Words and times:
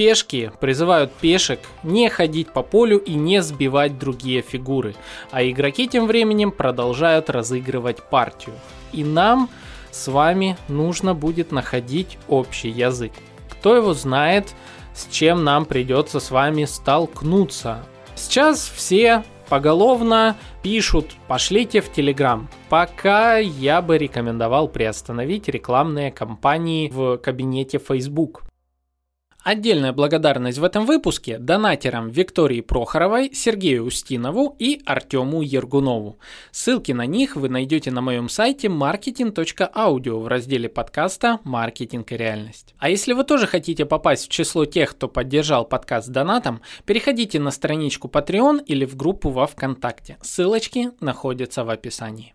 пешки 0.00 0.50
призывают 0.60 1.12
пешек 1.12 1.60
не 1.82 2.08
ходить 2.08 2.48
по 2.54 2.62
полю 2.62 2.96
и 2.96 3.12
не 3.12 3.42
сбивать 3.42 3.98
другие 3.98 4.40
фигуры, 4.40 4.94
а 5.30 5.44
игроки 5.44 5.86
тем 5.86 6.06
временем 6.06 6.52
продолжают 6.52 7.28
разыгрывать 7.28 8.02
партию. 8.04 8.54
И 8.94 9.04
нам 9.04 9.50
с 9.90 10.08
вами 10.08 10.56
нужно 10.68 11.14
будет 11.14 11.52
находить 11.52 12.16
общий 12.28 12.70
язык. 12.70 13.12
Кто 13.50 13.76
его 13.76 13.92
знает, 13.92 14.54
с 14.94 15.06
чем 15.12 15.44
нам 15.44 15.66
придется 15.66 16.18
с 16.18 16.30
вами 16.30 16.64
столкнуться. 16.64 17.84
Сейчас 18.14 18.72
все 18.74 19.22
поголовно 19.50 20.34
пишут 20.62 21.10
«пошлите 21.28 21.82
в 21.82 21.92
Телеграм». 21.92 22.48
Пока 22.70 23.36
я 23.36 23.82
бы 23.82 23.98
рекомендовал 23.98 24.66
приостановить 24.66 25.46
рекламные 25.48 26.10
кампании 26.10 26.88
в 26.88 27.18
кабинете 27.18 27.78
Facebook. 27.78 28.44
Отдельная 29.42 29.92
благодарность 29.94 30.58
в 30.58 30.64
этом 30.64 30.84
выпуске 30.84 31.38
донатерам 31.38 32.10
Виктории 32.10 32.60
Прохоровой, 32.60 33.30
Сергею 33.32 33.84
Устинову 33.84 34.54
и 34.58 34.82
Артему 34.84 35.40
Ергунову. 35.40 36.18
Ссылки 36.50 36.92
на 36.92 37.06
них 37.06 37.36
вы 37.36 37.48
найдете 37.48 37.90
на 37.90 38.02
моем 38.02 38.28
сайте 38.28 38.68
marketing.audio 38.68 40.20
в 40.20 40.28
разделе 40.28 40.68
подкаста 40.68 41.40
«Маркетинг 41.44 42.12
и 42.12 42.18
реальность». 42.18 42.74
А 42.78 42.90
если 42.90 43.14
вы 43.14 43.24
тоже 43.24 43.46
хотите 43.46 43.86
попасть 43.86 44.26
в 44.26 44.28
число 44.28 44.66
тех, 44.66 44.90
кто 44.90 45.08
поддержал 45.08 45.64
подкаст 45.64 46.10
донатом, 46.10 46.60
переходите 46.84 47.40
на 47.40 47.50
страничку 47.50 48.08
Patreon 48.08 48.62
или 48.66 48.84
в 48.84 48.94
группу 48.94 49.30
во 49.30 49.46
Вконтакте. 49.46 50.18
Ссылочки 50.20 50.90
находятся 51.00 51.64
в 51.64 51.70
описании. 51.70 52.34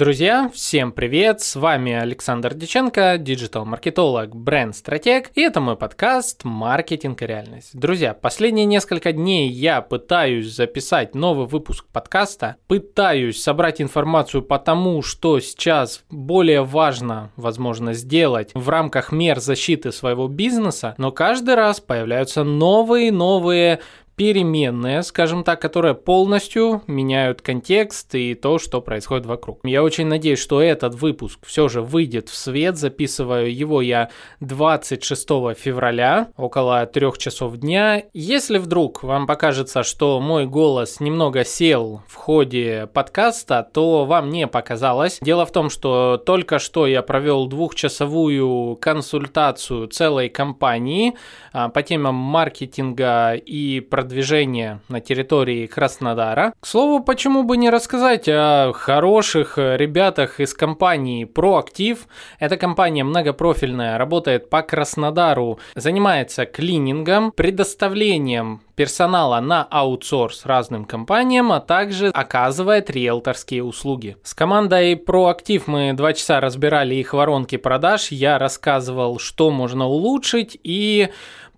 Друзья, 0.00 0.50
всем 0.54 0.92
привет! 0.92 1.42
С 1.42 1.56
вами 1.56 1.92
Александр 1.92 2.54
Диченко, 2.54 3.18
диджитал-маркетолог, 3.18 4.34
бренд-стратег, 4.34 5.30
и 5.34 5.42
это 5.42 5.60
мой 5.60 5.76
подкаст 5.76 6.42
«Маркетинг 6.42 7.20
и 7.20 7.26
реальность». 7.26 7.78
Друзья, 7.78 8.14
последние 8.14 8.64
несколько 8.64 9.12
дней 9.12 9.50
я 9.50 9.82
пытаюсь 9.82 10.54
записать 10.54 11.14
новый 11.14 11.46
выпуск 11.46 11.84
подкаста, 11.92 12.56
пытаюсь 12.66 13.42
собрать 13.42 13.82
информацию 13.82 14.42
по 14.42 14.58
тому, 14.58 15.02
что 15.02 15.38
сейчас 15.38 16.02
более 16.08 16.64
важно, 16.64 17.30
возможно, 17.36 17.92
сделать 17.92 18.52
в 18.54 18.70
рамках 18.70 19.12
мер 19.12 19.38
защиты 19.38 19.92
своего 19.92 20.28
бизнеса, 20.28 20.94
но 20.96 21.12
каждый 21.12 21.56
раз 21.56 21.78
появляются 21.78 22.42
новые-новые 22.42 23.80
переменные, 24.20 25.02
скажем 25.02 25.44
так, 25.44 25.62
которые 25.62 25.94
полностью 25.94 26.82
меняют 26.86 27.40
контекст 27.40 28.14
и 28.14 28.34
то, 28.34 28.58
что 28.58 28.82
происходит 28.82 29.24
вокруг. 29.24 29.60
Я 29.62 29.82
очень 29.82 30.08
надеюсь, 30.08 30.38
что 30.38 30.60
этот 30.60 30.94
выпуск 30.94 31.38
все 31.46 31.68
же 31.68 31.80
выйдет 31.80 32.28
в 32.28 32.36
свет. 32.36 32.76
Записываю 32.76 33.50
его 33.50 33.80
я 33.80 34.10
26 34.40 35.26
февраля, 35.56 36.28
около 36.36 36.84
3 36.84 37.12
часов 37.16 37.56
дня. 37.56 38.02
Если 38.12 38.58
вдруг 38.58 39.02
вам 39.02 39.26
покажется, 39.26 39.82
что 39.82 40.20
мой 40.20 40.44
голос 40.44 41.00
немного 41.00 41.42
сел 41.42 42.02
в 42.06 42.16
ходе 42.16 42.90
подкаста, 42.92 43.66
то 43.72 44.04
вам 44.04 44.28
не 44.28 44.46
показалось. 44.46 45.18
Дело 45.22 45.46
в 45.46 45.50
том, 45.50 45.70
что 45.70 46.18
только 46.18 46.58
что 46.58 46.86
я 46.86 47.00
провел 47.00 47.46
двухчасовую 47.46 48.76
консультацию 48.76 49.86
целой 49.86 50.28
компании 50.28 51.14
а, 51.54 51.70
по 51.70 51.82
темам 51.82 52.16
маркетинга 52.16 53.32
и 53.32 53.80
продвижения 53.80 54.09
продвижения 54.10 54.80
на 54.88 55.00
территории 55.00 55.68
Краснодара. 55.68 56.52
К 56.58 56.66
слову, 56.66 56.98
почему 57.00 57.44
бы 57.44 57.56
не 57.56 57.70
рассказать 57.70 58.24
о 58.26 58.72
хороших 58.72 59.56
ребятах 59.56 60.40
из 60.40 60.52
компании 60.52 61.24
Проактив. 61.24 62.08
Эта 62.40 62.56
компания 62.56 63.04
многопрофильная, 63.04 63.98
работает 63.98 64.50
по 64.50 64.62
Краснодару, 64.62 65.60
занимается 65.76 66.44
клинингом, 66.44 67.30
предоставлением 67.30 68.62
персонала 68.74 69.40
на 69.40 69.62
аутсорс 69.70 70.46
разным 70.46 70.86
компаниям, 70.86 71.52
а 71.52 71.60
также 71.60 72.08
оказывает 72.08 72.90
риэлторские 72.90 73.62
услуги. 73.62 74.16
С 74.24 74.34
командой 74.34 74.96
Проактив 74.96 75.66
мы 75.66 75.92
два 75.92 76.14
часа 76.14 76.40
разбирали 76.40 76.94
их 76.94 77.12
воронки 77.12 77.56
продаж, 77.56 78.10
я 78.10 78.38
рассказывал, 78.38 79.18
что 79.18 79.50
можно 79.50 79.86
улучшить 79.86 80.58
и 80.64 81.10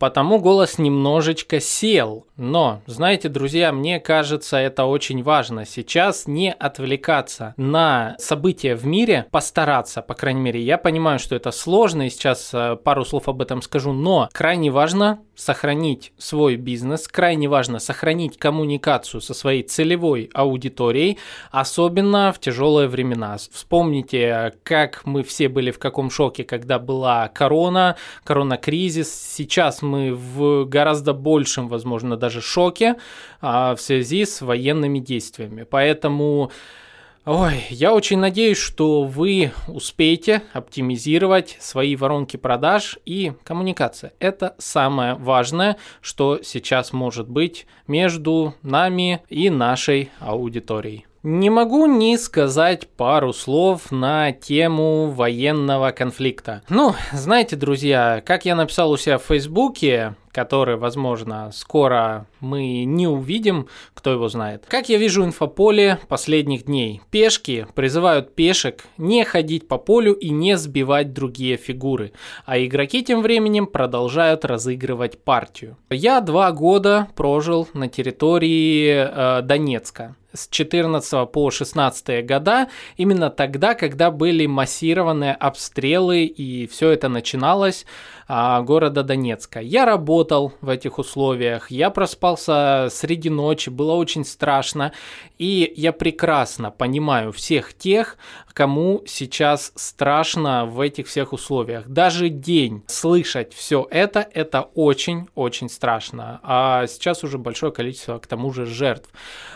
потому 0.02 0.40
голос 0.40 0.78
немножечко 0.78 1.60
сел. 1.60 2.26
Но, 2.36 2.82
знаете, 2.86 3.28
друзья, 3.28 3.70
мне 3.70 4.00
кажется, 4.00 4.56
это 4.56 4.86
очень 4.86 5.22
важно. 5.22 5.64
Сейчас 5.64 6.26
не 6.26 6.52
отвлекаться 6.52 7.54
на 7.56 8.16
события 8.18 8.74
в 8.74 8.84
мире, 8.84 9.26
постараться, 9.30 10.02
по 10.02 10.14
крайней 10.14 10.40
мере. 10.40 10.60
Я 10.60 10.76
понимаю, 10.76 11.20
что 11.20 11.36
это 11.36 11.52
сложно, 11.52 12.08
и 12.08 12.10
сейчас 12.10 12.50
э, 12.52 12.74
пару 12.82 13.04
слов 13.04 13.28
об 13.28 13.42
этом 13.42 13.62
скажу, 13.62 13.92
но 13.92 14.28
крайне 14.32 14.72
важно 14.72 15.20
сохранить 15.34 16.12
свой 16.18 16.56
бизнес, 16.56 17.08
крайне 17.08 17.48
важно 17.48 17.78
сохранить 17.78 18.38
коммуникацию 18.38 19.20
со 19.20 19.34
своей 19.34 19.62
целевой 19.62 20.30
аудиторией, 20.34 21.18
особенно 21.50 22.32
в 22.32 22.38
тяжелые 22.38 22.88
времена. 22.88 23.36
Вспомните, 23.50 24.54
как 24.62 25.06
мы 25.06 25.22
все 25.22 25.48
были 25.48 25.70
в 25.70 25.78
каком 25.78 26.10
шоке, 26.10 26.44
когда 26.44 26.78
была 26.78 27.28
корона, 27.28 27.96
корона-кризис. 28.24 29.12
Сейчас 29.12 29.82
мы 29.82 30.14
в 30.14 30.64
гораздо 30.66 31.14
большем, 31.14 31.68
возможно, 31.68 32.16
даже 32.16 32.40
шоке 32.40 32.96
а, 33.40 33.74
в 33.74 33.80
связи 33.80 34.24
с 34.24 34.42
военными 34.42 34.98
действиями. 34.98 35.64
Поэтому 35.64 36.50
Ой, 37.24 37.64
я 37.70 37.94
очень 37.94 38.18
надеюсь, 38.18 38.58
что 38.58 39.04
вы 39.04 39.52
успеете 39.68 40.42
оптимизировать 40.52 41.56
свои 41.60 41.94
воронки 41.94 42.36
продаж 42.36 42.98
и 43.04 43.32
коммуникация. 43.44 44.12
Это 44.18 44.56
самое 44.58 45.14
важное, 45.14 45.76
что 46.00 46.40
сейчас 46.42 46.92
может 46.92 47.28
быть 47.28 47.68
между 47.86 48.56
нами 48.62 49.22
и 49.28 49.50
нашей 49.50 50.10
аудиторией. 50.18 51.06
Не 51.22 51.50
могу 51.50 51.86
не 51.86 52.18
сказать 52.18 52.88
пару 52.88 53.32
слов 53.32 53.92
на 53.92 54.32
тему 54.32 55.06
военного 55.06 55.92
конфликта. 55.92 56.62
Ну, 56.68 56.96
знаете, 57.12 57.54
друзья, 57.54 58.20
как 58.26 58.44
я 58.44 58.56
написал 58.56 58.90
у 58.90 58.96
себя 58.96 59.18
в 59.18 59.22
Фейсбуке, 59.26 60.16
который, 60.32 60.76
возможно, 60.76 61.50
скоро 61.52 62.26
мы 62.40 62.82
не 62.82 63.06
увидим, 63.06 63.68
кто 63.94 64.10
его 64.10 64.28
знает. 64.28 64.64
Как 64.66 64.88
я 64.88 64.98
вижу 64.98 65.24
инфополе 65.24 66.00
последних 66.08 66.64
дней. 66.64 67.02
Пешки 67.12 67.68
призывают 67.76 68.34
пешек 68.34 68.84
не 68.98 69.24
ходить 69.24 69.68
по 69.68 69.78
полю 69.78 70.14
и 70.14 70.30
не 70.30 70.56
сбивать 70.56 71.12
другие 71.12 71.56
фигуры, 71.56 72.12
а 72.46 72.58
игроки 72.58 73.04
тем 73.04 73.22
временем 73.22 73.68
продолжают 73.68 74.44
разыгрывать 74.44 75.22
партию. 75.22 75.76
Я 75.88 76.20
два 76.20 76.50
года 76.50 77.06
прожил 77.14 77.68
на 77.74 77.86
территории 77.86 79.06
э, 79.08 79.42
Донецка 79.42 80.16
с 80.32 80.48
14 80.48 81.30
по 81.30 81.50
16 81.50 82.26
года, 82.26 82.68
именно 82.96 83.30
тогда, 83.30 83.74
когда 83.74 84.10
были 84.10 84.46
массированные 84.46 85.34
обстрелы 85.34 86.24
и 86.24 86.66
все 86.66 86.90
это 86.90 87.08
начиналось 87.08 87.86
а, 88.28 88.62
города 88.62 89.02
Донецка. 89.02 89.60
Я 89.60 89.84
работал 89.84 90.54
в 90.60 90.68
этих 90.68 90.98
условиях, 90.98 91.70
я 91.70 91.90
проспался 91.90 92.88
среди 92.90 93.28
ночи, 93.28 93.68
было 93.68 93.92
очень 93.92 94.24
страшно, 94.24 94.92
и 95.38 95.72
я 95.76 95.92
прекрасно 95.92 96.70
понимаю 96.70 97.32
всех 97.32 97.74
тех, 97.74 98.16
кому 98.52 99.02
сейчас 99.06 99.72
страшно 99.76 100.66
в 100.66 100.80
этих 100.80 101.08
всех 101.08 101.32
условиях. 101.32 101.88
Даже 101.88 102.28
день 102.28 102.82
слышать 102.86 103.52
все 103.54 103.86
это, 103.90 104.26
это 104.32 104.62
очень-очень 104.74 105.68
страшно. 105.68 106.40
А 106.42 106.86
сейчас 106.86 107.24
уже 107.24 107.38
большое 107.38 107.72
количество, 107.72 108.18
к 108.18 108.26
тому 108.26 108.52
же, 108.52 108.66
жертв. 108.66 109.10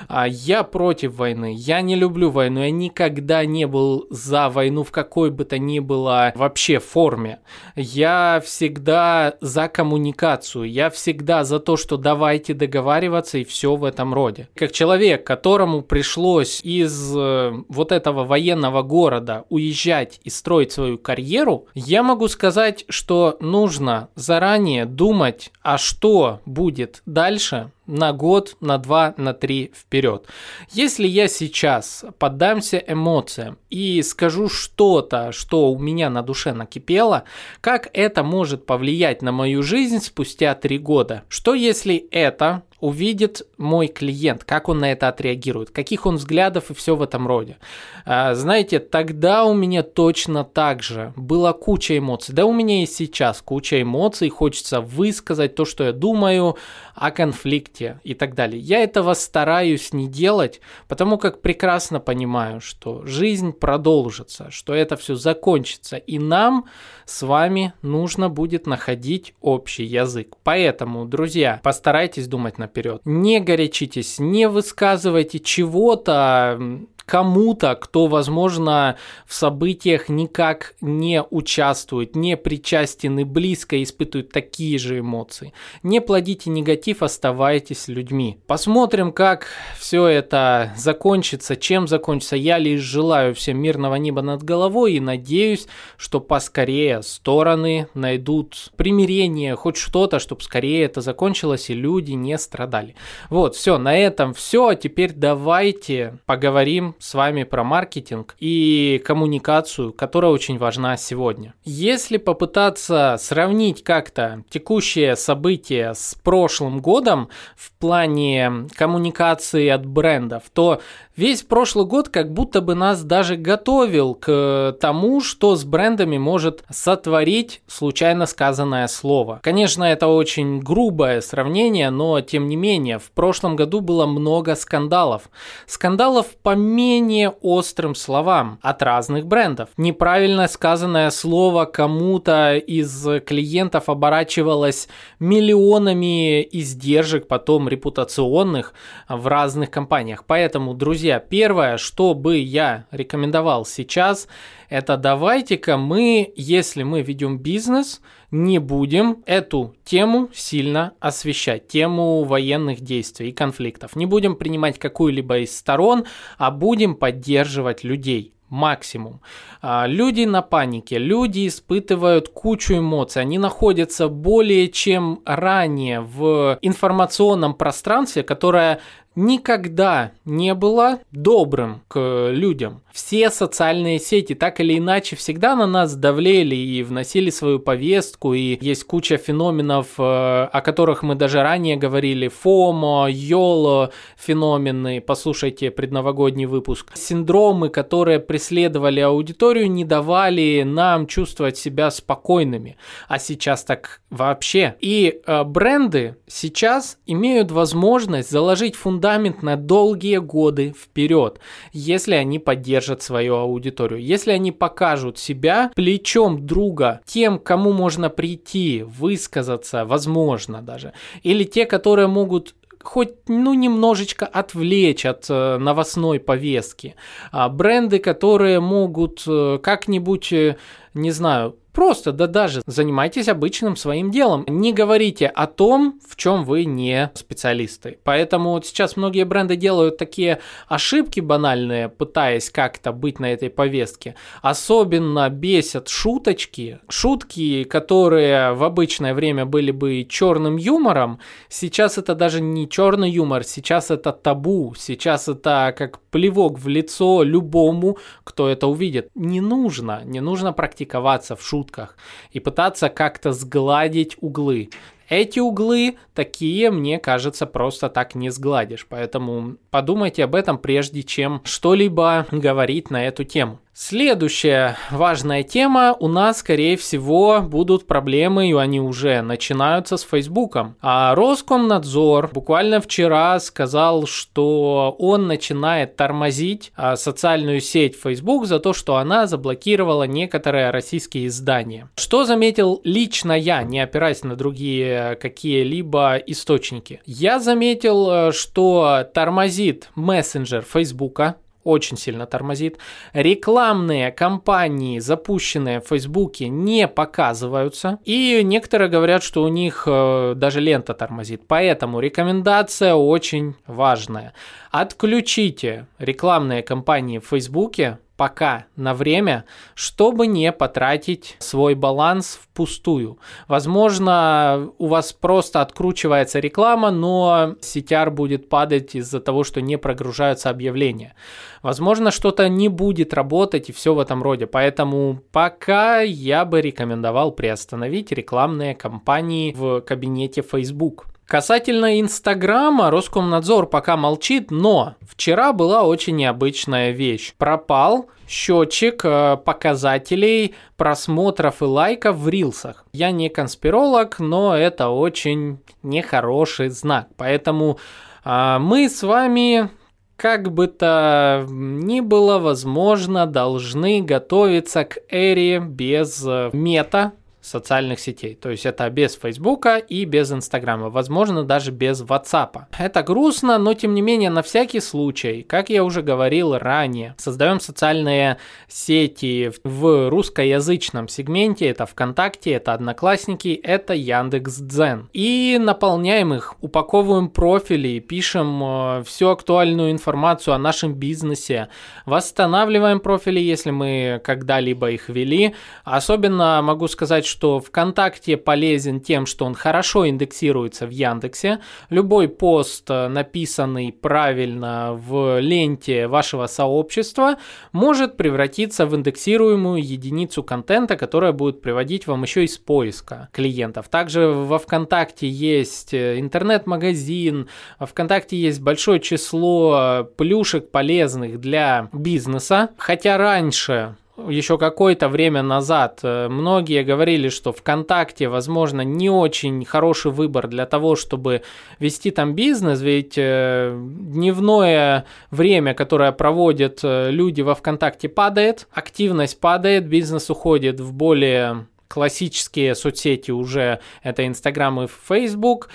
А 0.09 0.27
я 0.27 0.65
против 0.67 1.15
войны, 1.15 1.55
я 1.57 1.81
не 1.81 1.97
люблю 1.97 2.31
войну, 2.31 2.61
я 2.61 2.71
никогда 2.71 3.45
не 3.45 3.67
был 3.67 4.07
за 4.11 4.49
войну 4.51 4.83
в 4.83 4.91
какой 4.91 5.31
бы 5.31 5.45
то 5.45 5.59
ни 5.59 5.79
было 5.79 6.33
вообще 6.35 6.79
форме. 6.79 7.41
Я 7.75 8.43
всегда 8.45 9.35
за 9.41 9.69
коммуникацию, 9.69 10.71
я 10.71 10.91
всегда 10.91 11.45
за 11.45 11.61
то, 11.61 11.77
что 11.77 11.97
давайте 11.97 12.55
договариваться 12.55 13.39
и 13.39 13.45
все 13.45 13.77
в 13.77 13.85
этом 13.85 14.13
роде. 14.13 14.49
Как 14.55 14.73
человек, 14.73 15.27
которому 15.27 15.83
пришлось 15.83 16.61
из 16.63 17.17
э, 17.17 17.53
вот 17.69 17.93
этого 17.93 18.25
военного 18.25 18.83
города 18.83 19.45
уезжать 19.49 20.21
и 20.25 20.31
строить 20.31 20.73
свою 20.73 20.99
карьеру, 20.99 21.67
я 21.75 22.03
могу 22.03 22.29
сказать, 22.29 22.85
что 22.89 23.37
нужно 23.41 24.09
заранее 24.15 24.85
думать, 24.85 25.51
а 25.63 25.79
что 25.79 26.41
будет 26.45 27.03
дальше, 27.07 27.71
на 27.87 28.13
год, 28.13 28.57
на 28.61 28.79
два, 28.79 29.15
на 29.17 29.33
три 29.33 29.73
вперед. 29.75 30.27
Если 30.71 31.07
я 31.07 31.29
сейчас 31.29 32.05
поддамся 32.19 32.83
эмоциям 32.87 33.59
и 33.71 34.03
скажу 34.03 34.49
что-то, 34.49 35.33
что 35.33 35.71
у 35.73 35.79
меня 35.79 36.11
на 36.11 36.23
душе 36.23 36.53
накипело, 36.53 37.25
как 37.61 37.89
это 37.93 38.23
может 38.23 38.67
повлиять 38.67 39.23
на 39.23 39.33
мою 39.33 39.63
жизнь 39.63 40.01
спустя 40.01 40.55
три 40.55 40.79
года? 40.79 41.25
Что 41.29 41.55
если 41.55 41.97
это 42.11 42.63
увидит 42.81 43.43
мой 43.57 43.89
клиент, 43.89 44.45
как 44.45 44.69
он 44.69 44.79
на 44.79 44.93
это 44.93 45.09
отреагирует, 45.09 45.71
каких 45.71 46.07
он 46.07 46.17
взглядов 46.17 46.71
и 46.71 46.75
все 46.75 46.97
в 46.97 47.03
этом 47.03 47.27
роде. 47.27 47.57
А, 48.05 48.35
знаете, 48.35 48.79
тогда 48.79 49.45
у 49.45 49.55
меня 49.55 49.83
точно 49.83 50.45
так 50.45 50.83
же 50.83 51.13
была 51.17 51.53
куча 51.53 51.99
эмоций. 51.99 52.35
Да 52.35 52.45
у 52.45 52.53
меня 52.53 52.83
и 52.83 52.87
сейчас 52.87 53.43
куча 53.43 53.83
эмоций, 53.83 54.29
хочется 54.29 54.81
высказать 54.81 55.55
то, 55.55 55.65
что 55.65 55.85
я 55.85 55.93
думаю 55.93 56.57
о 56.95 57.11
конфликте 57.11 58.01
и 58.05 58.15
так 58.15 58.35
далее. 58.35 58.61
Я 58.61 58.81
этого 58.81 59.15
стараюсь 59.15 59.93
не 59.93 60.09
делать, 60.09 60.61
потому 60.89 61.19
как 61.19 61.43
прекрасно 61.43 62.01
понимаю, 62.01 62.61
что 62.61 63.05
жизнь 63.07 63.53
продолжится, 63.53 64.51
что 64.51 64.75
это 64.75 64.97
все 64.97 65.15
закончится, 65.15 65.97
и 65.97 66.19
нам 66.19 66.67
с 67.05 67.23
вами 67.23 67.73
нужно 67.83 68.29
будет 68.29 68.67
находить 68.67 69.35
общий 69.41 69.85
язык. 69.85 70.37
Поэтому, 70.43 71.05
друзья, 71.05 71.61
постарайтесь 71.63 72.27
думать 72.29 72.59
наперед. 72.67 73.01
Не 73.05 73.41
горячитесь, 73.41 74.19
не 74.19 74.49
высказывайте 74.49 75.39
чего-то 75.39 76.59
кому-то, 77.07 77.77
кто, 77.77 78.09
возможно, 78.09 78.97
в 79.27 79.35
событиях 79.35 80.09
никак 80.09 80.75
не 80.81 81.23
участвует, 81.23 82.17
не 82.17 82.37
причастен 82.37 83.19
и 83.21 83.25
близко 83.25 83.83
испытывает 83.83 84.33
такие 84.33 84.79
же 84.79 84.99
эмоции. 84.99 85.53
Не 85.83 86.01
плодите 86.01 86.51
негатив, 86.51 87.03
оставайтесь 87.03 87.87
людьми. 87.89 88.39
Посмотрим, 88.47 89.13
как 89.13 89.47
все 89.79 90.07
это 90.07 90.73
закончится, 90.77 91.57
чем 91.57 91.87
закончится. 91.87 92.37
Я 92.37 92.59
лишь 92.59 92.81
желаю 92.81 93.35
всем 93.35 93.59
мирного 93.59 93.95
неба 93.95 94.23
над 94.23 94.43
головой 94.43 94.95
и 94.95 95.01
надеюсь, 95.01 95.69
что 95.97 96.21
поскорее 96.21 97.03
стороны 97.03 97.87
найдут 97.95 98.73
примирение, 98.77 99.55
хоть 99.55 99.77
что-то, 99.77 100.19
чтобы 100.19 100.43
скорее 100.43 100.85
это 100.85 101.01
закончилось 101.01 101.71
и 101.71 101.75
люди 101.75 102.13
не 102.13 102.37
страдали. 102.37 102.97
Вот, 103.31 103.55
все, 103.55 103.79
на 103.79 103.97
этом 103.97 104.35
все. 104.35 104.69
А 104.69 104.75
теперь 104.75 105.13
давайте 105.13 106.19
поговорим 106.27 106.96
с 106.99 107.15
вами 107.15 107.45
про 107.45 107.65
маркетинг 107.65 108.37
и 108.39 109.03
коммуникацию, 109.05 109.93
которая 109.93 110.31
очень 110.31 110.59
важна 110.59 110.97
сегодня. 110.97 111.55
Если 111.65 112.17
попытаться 112.17 113.17
сравнить 113.19 113.83
как-то 113.83 114.45
текущее 114.51 115.17
событие 115.17 115.95
с 115.95 116.15
прошлым 116.23 116.81
годом 116.81 117.29
в 117.57 117.73
плане 117.73 118.69
коммуникации 118.77 119.69
от 119.69 119.87
брендов, 119.87 120.45
то 120.53 120.81
Весь 121.17 121.43
прошлый 121.43 121.87
год 121.87 122.11
как 122.11 122.31
будто 122.31 122.61
бы 122.61 122.75
нас 122.75 123.03
даже 123.03 123.37
готовил 123.37 124.15
к 124.15 124.77
тому, 124.79 125.23
что 125.23 125.57
с 125.57 125.65
брендами 125.65 126.19
может 126.19 126.63
сотворить 126.69 127.63
случайно 127.67 128.27
сказанное 128.27 128.87
слово. 128.87 129.41
Конечно, 129.43 129.85
это 129.85 130.09
очень 130.09 130.61
грубое 130.61 131.23
сравнение, 131.23 131.89
но 131.89 132.21
тем 132.21 132.49
не 132.49 132.57
менее, 132.57 132.99
в 132.99 133.11
прошлом 133.13 133.57
году 133.57 133.81
было 133.81 134.05
много 134.05 134.55
скандалов. 134.55 135.31
Скандалов 135.65 136.27
по 136.43 136.55
менее 136.87 137.31
острым 137.41 137.97
словам 137.97 138.59
от 138.63 138.81
разных 138.83 139.27
брендов. 139.27 139.71
Неправильно 139.77 140.47
сказанное 140.47 141.11
слово 141.11 141.65
кому-то 141.65 142.57
из 142.57 143.05
клиентов 143.27 143.89
оборачивалось 143.89 144.89
миллионами 145.19 146.43
издержек 146.43 147.27
потом 147.27 147.69
репутационных 147.69 148.73
в 149.09 149.27
разных 149.27 149.71
компаниях. 149.71 150.25
Поэтому, 150.27 150.75
друзья, 150.75 151.19
первое, 151.19 151.77
что 151.77 152.15
бы 152.15 152.39
я 152.39 152.85
рекомендовал 152.93 153.67
сейчас, 153.67 154.29
это 154.69 154.97
давайте-ка 154.97 155.77
мы, 155.77 156.33
если 156.37 156.85
мы 156.85 157.03
ведем 157.03 157.39
бизнес, 157.39 158.01
не 158.31 158.59
будем 158.59 159.23
эту 159.27 159.75
тему 159.85 160.29
сильно 160.35 160.93
освещать, 161.01 161.69
тему 161.69 162.25
военных 162.25 162.81
действий 162.81 163.31
и 163.31 163.33
конфликтов. 163.33 163.97
Не 163.97 164.07
будем 164.07 164.37
принимать 164.37 164.79
какую-либо 164.79 165.39
из 165.39 165.57
сторон, 165.57 166.05
а 166.39 166.51
будем 166.51 166.95
поддерживать 166.95 167.85
людей 167.85 168.33
максимум. 168.49 169.21
А, 169.61 169.87
люди 169.87 170.25
на 170.25 170.43
панике, 170.43 170.99
люди 170.99 171.49
испытывают 171.49 172.29
кучу 172.29 172.79
эмоций, 172.79 173.23
они 173.23 173.39
находятся 173.39 174.09
более 174.09 174.69
чем 174.69 175.21
ранее 175.25 176.01
в 176.01 176.59
информационном 176.63 177.55
пространстве, 177.55 178.23
которое 178.23 178.81
никогда 179.17 180.13
не 180.25 180.55
было 180.55 181.01
добрым 181.11 181.83
к 181.89 182.29
людям. 182.31 182.83
Все 182.93 183.31
социальные 183.31 183.99
сети 183.99 184.35
так 184.35 184.61
или 184.61 184.79
иначе 184.79 185.17
всегда 185.17 185.55
на 185.57 185.67
нас 185.67 185.97
давлели 185.97 186.55
и 186.55 186.83
вносили 186.83 187.31
свою 187.31 187.59
повестку, 187.59 188.33
и 188.35 188.57
есть 188.61 188.85
куча 188.85 189.17
феноменов, 189.17 189.89
э, 189.99 190.03
о 190.03 190.61
которых 190.63 191.03
мы 191.03 191.15
даже 191.15 191.43
ранее 191.43 191.77
говорили, 191.77 192.29
ФОМО, 192.29 193.09
ЙОЛО 193.11 193.91
феномены, 194.17 195.01
послушайте 195.01 195.71
предновогодний 195.71 196.47
выпуск. 196.47 196.93
Синдромы, 196.95 197.69
которые 197.69 198.21
преследовали 198.21 199.01
аудиторию, 199.01 199.71
не 199.71 199.85
давали 199.85 200.63
нам 200.65 201.07
чувствовать 201.07 201.59
себя 201.59 201.91
спокойными, 201.91 202.77
а 203.09 203.19
сейчас 203.19 203.65
так 203.65 204.01
вообще. 204.11 204.77
И 204.81 205.21
э, 205.27 205.45
бренды 205.45 206.17
сейчас 206.27 206.99
имеют 207.07 207.51
возможность 207.51 208.31
заложить 208.31 208.75
фундамент 208.75 209.06
на 209.43 209.57
долгие 209.57 210.19
годы 210.19 210.75
вперед, 210.79 211.39
если 211.73 212.15
они 212.15 212.39
поддержат 212.39 213.03
свою 213.03 213.37
аудиторию. 213.37 214.01
Если 214.03 214.33
они 214.33 214.53
покажут 214.53 215.19
себя 215.19 215.71
плечом 215.75 216.47
друга 216.47 217.01
тем, 217.05 217.39
кому 217.39 217.73
можно 217.73 218.11
прийти, 218.11 218.83
высказаться, 218.83 219.85
возможно 219.85 220.63
даже, 220.63 220.93
или 221.23 221.45
те, 221.45 221.67
которые 221.67 222.09
могут 222.09 222.55
хоть 222.87 223.29
ну 223.29 223.53
немножечко 223.55 224.27
отвлечь 224.27 225.05
от 225.05 225.27
э, 225.29 225.59
новостной 225.59 226.21
повестки. 226.21 226.95
А 227.33 227.49
бренды, 227.49 227.99
которые 227.99 228.61
могут 228.61 229.25
э, 229.27 229.59
как-нибудь, 229.63 230.33
э, 230.33 230.57
не 230.97 231.11
знаю, 231.11 231.57
Просто, 231.77 232.13
да 232.13 232.27
даже 232.27 232.63
занимайтесь 232.65 233.29
обычным 233.29 233.77
своим 233.77 234.11
делом. 234.11 234.47
Не 234.49 234.73
говорите 234.73 235.27
о 235.27 235.47
том, 235.47 236.01
в 236.09 236.17
чем 236.17 236.43
вы 236.43 236.65
не 236.65 237.11
специалисты. 237.13 237.99
Поэтому 238.03 238.53
вот 238.53 238.65
сейчас 238.65 238.97
многие 238.97 239.25
бренды 239.25 239.57
делают 239.57 239.99
такие 239.99 240.41
ошибки 240.69 241.21
банальные, 241.21 241.91
пытаясь 241.91 242.49
как-то 242.49 242.93
быть 242.93 243.21
на 243.21 243.31
этой 243.31 243.51
повестке. 243.51 244.15
Особенно 244.41 245.29
бесят 245.29 245.89
шуточки. 245.89 246.79
Шутки, 246.89 247.65
которые 247.65 248.55
в 248.55 248.65
обычное 248.65 249.13
время 249.13 249.45
были 249.45 249.71
бы 249.71 250.07
черным 250.09 250.57
юмором, 250.57 251.19
сейчас 251.51 251.99
это 251.99 252.15
даже 252.15 252.41
не 252.41 252.71
черный 252.71 253.11
юмор, 253.11 253.45
сейчас 253.45 253.91
это 253.91 254.13
табу, 254.13 254.73
сейчас 254.79 255.29
это 255.29 255.75
как 255.77 256.01
плевок 256.11 256.59
в 256.59 256.69
лицо 256.69 257.23
любому, 257.23 257.99
кто 258.25 258.49
это 258.49 258.67
увидит. 258.67 259.11
Не 259.15 259.43
нужно, 259.43 260.01
не 260.07 260.21
нужно 260.21 260.55
практиковаться 260.87 261.37
в 261.37 261.43
шутках 261.43 261.97
и 262.33 262.41
пытаться 262.41 262.89
как-то 262.89 263.33
сгладить 263.33 264.17
углы. 264.21 264.71
Эти 265.09 265.39
углы 265.39 265.99
такие, 266.15 266.71
мне 266.71 266.99
кажется, 266.99 267.47
просто 267.47 267.89
так 267.89 268.15
не 268.15 268.31
сгладишь. 268.31 268.87
Поэтому 268.89 269.57
подумайте 269.71 270.25
об 270.25 270.35
этом, 270.35 270.59
прежде 270.59 271.03
чем 271.03 271.41
что-либо 271.45 272.27
говорить 272.33 272.91
на 272.91 273.07
эту 273.07 273.25
тему. 273.25 273.61
Следующая 273.79 274.79
важная 274.91 275.43
тема. 275.43 275.95
У 276.01 276.09
нас, 276.09 276.39
скорее 276.39 276.79
всего, 276.79 277.43
будут 277.43 277.87
проблемы, 277.87 278.49
и 278.49 278.55
они 278.55 278.81
уже 278.81 279.21
начинаются 279.21 279.99
с 279.99 280.03
Фейсбуком. 280.03 280.77
А 280.81 281.15
Роскомнадзор 281.15 282.31
буквально 282.33 282.81
вчера 282.81 283.39
сказал, 283.39 284.07
что 284.07 284.97
он 284.99 285.27
начинает 285.27 285.95
тормозить 285.95 286.73
а, 286.75 286.97
социальную 286.97 287.61
сеть 287.61 288.01
Facebook 288.01 288.47
за 288.47 288.61
то, 288.61 288.73
что 288.73 288.97
она 288.97 289.27
заблокировала 289.27 290.05
некоторые 290.05 290.71
российские 290.71 291.27
издания. 291.27 291.91
Что 291.97 292.25
заметил 292.25 292.81
лично 292.83 293.39
я, 293.39 293.63
не 293.63 293.81
опираясь 293.81 294.25
на 294.25 294.37
другие 294.37 295.17
какие-либо 295.21 296.17
источники? 296.27 297.03
Я 297.05 297.41
заметил, 297.41 298.11
э, 298.11 298.33
что 298.33 299.07
тормозит 299.13 299.91
мессенджер 299.95 300.63
Фейсбука, 300.63 301.37
очень 301.67 301.97
сильно 301.97 302.27
тормозит. 302.27 302.79
Рекламные 303.13 304.13
кампании, 304.13 305.01
запущенные 305.01 305.81
в 305.81 305.89
Фейсбуке, 305.89 306.49
не 306.49 306.87
показываются. 306.89 307.99
И 308.05 308.41
некоторые 308.45 308.89
говорят, 308.89 309.23
что 309.23 309.43
у 309.43 309.49
них 309.49 309.85
э, 309.87 310.35
даже 310.37 310.61
лента 310.61 310.95
тормозит. 310.95 311.43
Поэтому 311.47 312.01
рекомендация 312.01 312.95
очень 312.95 313.55
важная. 313.67 314.33
Отключите 314.71 315.87
рекламные 315.99 316.63
кампании 316.63 317.19
в 317.19 317.27
Фейсбуке 317.27 317.99
пока 318.17 318.67
на 318.77 318.95
время, 318.95 319.45
чтобы 319.75 320.27
не 320.27 320.51
потратить 320.53 321.37
свой 321.39 321.75
баланс 321.75 322.39
впустую. 322.43 323.19
Возможно, 323.49 324.71
у 324.79 324.87
вас 324.87 325.13
просто 325.13 325.61
откручивается 325.61 326.39
реклама, 326.39 326.91
но 326.91 327.57
CTR 327.61 328.11
будет 328.11 328.49
падать 328.49 328.95
из-за 328.95 329.21
того, 329.21 329.45
что 329.45 329.61
не 329.61 329.77
прогружаются 329.77 330.51
объявления. 330.51 331.15
Возможно, 331.63 332.11
что-то 332.11 332.49
не 332.49 332.69
будет 332.69 333.13
работать 333.13 333.69
и 333.69 333.73
все 333.73 333.95
в 333.95 333.99
этом 333.99 334.23
роде. 334.23 334.47
Поэтому 334.47 335.21
пока 335.33 336.01
я 336.01 336.45
бы 336.45 336.61
рекомендовал 336.61 337.33
приостановить 337.33 338.13
рекламные 338.13 338.75
кампании 338.75 339.53
в 339.53 339.81
кабинете 339.81 340.43
Facebook. 340.43 341.07
Касательно 341.27 342.01
Инстаграма, 342.01 342.89
Роскомнадзор 342.93 343.67
пока 343.67 343.97
молчит, 343.97 344.53
но 344.53 344.95
вчера 345.01 345.53
была 345.53 345.83
очень 345.83 346.15
необычная 346.15 346.93
вещь. 346.93 347.35
Пропал 347.37 348.09
счетчик 348.29 349.05
э, 349.05 349.37
показателей 349.45 350.55
просмотров 350.77 351.63
и 351.63 351.65
лайков 351.65 352.17
в 352.17 352.29
рилсах. 352.29 352.85
Я 352.93 353.11
не 353.11 353.29
конспиролог, 353.29 354.21
но 354.21 354.57
это 354.57 354.91
очень 354.91 355.59
нехороший 355.83 356.69
знак. 356.69 357.09
Поэтому 357.17 357.79
э, 358.25 358.59
мы 358.61 358.89
с 358.89 359.03
вами 359.03 359.71
как 360.17 360.53
бы 360.53 360.69
то 360.69 361.45
ни 361.49 362.01
было, 362.01 362.39
возможно, 362.39 363.27
должны 363.27 364.01
готовиться 364.01 364.85
к 364.85 364.99
эре 365.09 365.59
без 365.59 366.25
э, 366.25 366.51
мета, 366.53 367.15
социальных 367.47 368.01
сетей. 368.01 368.35
То 368.35 368.51
есть 368.51 368.67
это 368.67 368.91
без 368.91 369.15
Фейсбука 369.15 369.77
и 369.77 370.05
без 370.05 370.33
Инстаграма, 370.33 370.91
возможно, 370.91 371.45
даже 371.45 371.71
без 371.71 372.01
Ватсапа. 372.01 372.67
Это 372.77 373.03
грустно, 373.03 373.59
но 373.59 373.75
тем 373.75 373.95
не 373.95 374.03
менее, 374.03 374.31
на 374.31 374.43
всякий 374.43 374.81
случай, 374.81 375.43
как 375.43 375.71
я 375.71 375.85
уже 375.85 376.03
говорил 376.03 376.59
ранее, 376.59 377.15
создаем 377.19 377.61
социальные 377.61 378.39
сети 378.67 379.53
в 379.63 380.11
русскоязычном 380.11 381.09
сегменте, 381.09 381.69
это 381.69 381.87
ВКонтакте, 381.87 382.53
это 382.53 382.73
Одноклассники, 382.73 383.59
это 383.63 383.95
Яндекс.Дзен. 383.95 385.09
И 385.13 385.59
наполняем 385.61 386.35
их, 386.35 386.55
упаковываем 386.61 387.29
профили, 387.29 388.01
пишем 388.01 388.63
э, 388.63 389.05
всю 389.05 389.29
актуальную 389.29 389.93
информацию 389.93 390.55
о 390.55 390.59
нашем 390.59 390.95
бизнесе, 390.95 391.69
восстанавливаем 392.07 392.99
профили, 392.99 393.39
если 393.39 393.71
мы 393.71 394.21
когда-либо 394.25 394.91
их 394.91 395.09
вели. 395.09 395.55
Особенно 395.85 396.61
могу 396.63 396.89
сказать, 396.89 397.25
что 397.25 397.36
что 397.37 397.61
ВКонтакте 397.61 398.39
полезен 398.39 398.99
тем, 398.99 399.27
что 399.27 399.45
он 399.45 399.55
хорошо 399.55 400.09
индексируется 400.09 400.87
в 400.87 400.91
Яндексе. 400.91 401.59
Любой 401.91 402.29
пост, 402.29 402.89
э, 402.89 403.09
написанный 403.09 403.93
правильно 403.93 404.95
в 404.95 405.39
ленте 405.39 406.07
вашего 406.07 406.47
сообщества, 406.47 407.37
может 407.73 408.17
превратиться 408.17 408.87
в 408.87 408.97
индексируемую 408.97 409.87
единицу 409.87 410.43
контента, 410.43 410.97
которая 410.97 411.33
будет 411.33 411.61
приводить 411.61 412.07
вам 412.07 412.23
еще 412.23 412.43
из 412.43 412.57
поиска 412.57 413.29
клиентов. 413.33 413.91
Также 413.91 414.29
во 414.29 414.59
ВКонтакте 414.59 415.29
есть 415.29 415.93
э, 415.93 416.19
интернет-магазин, 416.19 417.51
во 417.79 417.85
ВКонтакте 417.85 418.39
есть 418.39 418.63
большое 418.63 418.99
число 418.99 419.77
э, 419.79 420.05
плюшек 420.05 420.71
полезных 420.71 421.39
для 421.39 421.91
бизнеса. 421.93 422.71
Хотя 422.79 423.19
раньше 423.19 423.95
еще 424.29 424.59
какое-то 424.59 425.09
время 425.09 425.43
назад 425.43 426.01
э, 426.03 426.29
многие 426.29 426.83
говорили, 426.83 427.29
что 427.29 427.53
ВКонтакте, 427.53 428.29
возможно, 428.29 428.81
не 428.83 429.11
очень 429.11 429.65
хороший 429.65 430.11
выбор 430.11 430.49
для 430.49 430.67
того, 430.67 430.97
чтобы 430.97 431.43
вести 431.79 432.11
там 432.11 432.35
бизнес, 432.35 432.81
ведь 432.81 433.15
э, 433.17 433.77
дневное 433.77 435.05
время, 435.31 435.75
которое 435.75 436.13
проводят 436.13 436.81
э, 436.83 437.11
люди 437.11 437.43
во 437.43 437.55
ВКонтакте, 437.55 438.09
падает, 438.09 438.69
активность 438.73 439.41
падает, 439.41 439.87
бизнес 439.87 440.31
уходит 440.31 440.81
в 440.81 440.93
более 440.93 441.67
классические 441.89 442.75
соцсети 442.75 443.31
уже, 443.31 443.81
это 444.03 444.27
Инстаграм 444.27 444.83
и 444.83 444.89
Фейсбук, 445.09 445.69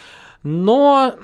но, 0.44 1.16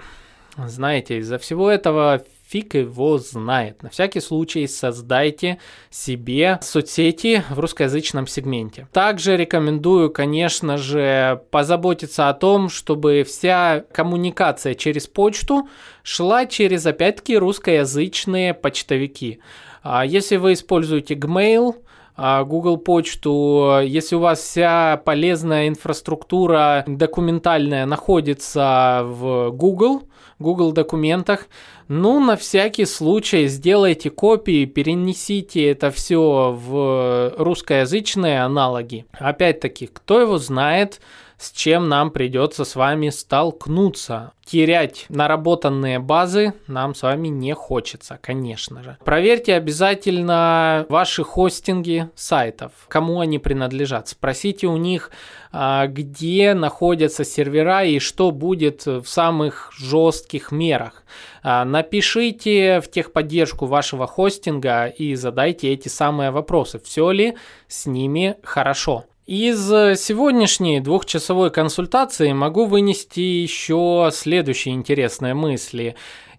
знаете, 0.57 1.17
из-за 1.17 1.38
всего 1.39 1.69
этого 1.69 2.21
фиг 2.48 2.75
его 2.75 3.18
знает. 3.18 3.84
На 3.84 3.89
всякий 3.89 4.22
случай 4.22 4.68
создайте 4.68 5.60
себе 5.89 6.60
соцсети 6.62 7.44
в 7.50 7.60
русскоязычном 7.60 8.27
сегменте. 8.27 8.88
Также 8.94 9.36
рекомендую, 9.36 10.10
конечно 10.12 10.77
же, 10.77 11.42
позаботиться 11.51 12.30
о 12.30 12.34
том, 12.34 12.70
чтобы 12.70 13.24
вся 13.27 13.84
коммуникация 13.92 14.75
через 14.75 15.08
почту 15.08 15.68
шла 16.04 16.46
через, 16.46 16.86
опять-таки, 16.86 17.38
русскоязычные 17.38 18.54
почтовики. 18.54 19.39
А 19.84 20.06
если 20.06 20.38
вы 20.38 20.54
используете 20.54 21.16
Gmail, 21.16 21.75
а, 22.16 22.44
Google 22.44 22.77
почту, 22.77 23.80
если 23.84 24.16
у 24.16 24.20
вас 24.20 24.39
вся 24.39 25.01
полезная 25.06 25.68
инфраструктура 25.68 26.84
документальная 26.88 27.86
находится 27.86 29.01
в 29.04 29.51
Google, 29.51 30.07
Google 30.39 30.72
документах, 30.72 31.48
ну, 31.88 32.20
на 32.20 32.36
всякий 32.36 32.86
случай 32.86 33.48
сделайте 33.48 34.10
копии, 34.10 34.65
перенесите 34.65 35.70
это 35.70 35.89
все 35.91 36.58
в 36.58 37.34
русскоязычные 37.38 38.41
аналоги. 38.44 39.06
Опять-таки, 39.13 39.88
кто 39.88 40.20
его 40.20 40.38
знает, 40.38 41.01
с 41.38 41.51
чем 41.51 41.88
нам 41.88 42.10
придется 42.12 42.65
с 42.65 42.75
вами 42.75 43.10
столкнуться. 43.10 44.32
Терять 44.44 45.06
наработанные 45.10 46.00
базы 46.00 46.53
нам 46.67 46.96
с 46.96 47.03
вами 47.03 47.27
не 47.27 47.53
хочется, 47.53 48.17
конечно 48.22 48.82
же. 48.82 48.98
Проверьте 49.03 49.53
обязательно 49.53 50.86
ваши 50.89 51.24
хостинги 51.24 52.10
сайтов, 52.15 52.72
кому 52.88 53.20
они 53.20 53.39
принадлежат. 53.39 54.08
Спросите 54.08 54.67
у 54.67 54.77
них, 54.77 55.12
а, 55.51 55.88
где 55.88 56.53
находятся 56.53 57.24
сервера 57.24 57.84
и 57.84 58.00
что 58.00 58.32
будет 58.32 58.86
в 58.86 59.06
самых 59.06 59.72
жестких 59.77 60.51
мерах. 60.51 61.03
А, 61.44 61.65
напишите 61.65 62.82
в 62.82 62.89
техподдержку 62.89 63.65
вашего 63.65 64.08
хостинга 64.08 64.88
и 64.88 65.13
задайте 65.15 65.72
эти 65.74 65.89
самые 65.89 66.32
вопросы. 66.32 66.79
Все 66.79 67.12
ли 67.12 67.36
с 67.67 67.86
ними 67.86 68.38
хорошо? 68.44 69.06
Из 69.27 69.69
э, 69.74 69.98
сегодняшней 69.98 70.79
двухчасовой 70.79 71.51
консультации 71.51 72.31
могу 72.31 72.65
вынести 72.65 73.19
еще 73.19 74.10
следующие 74.13 74.74
интересные 74.74 75.34
мысли. 75.34 75.98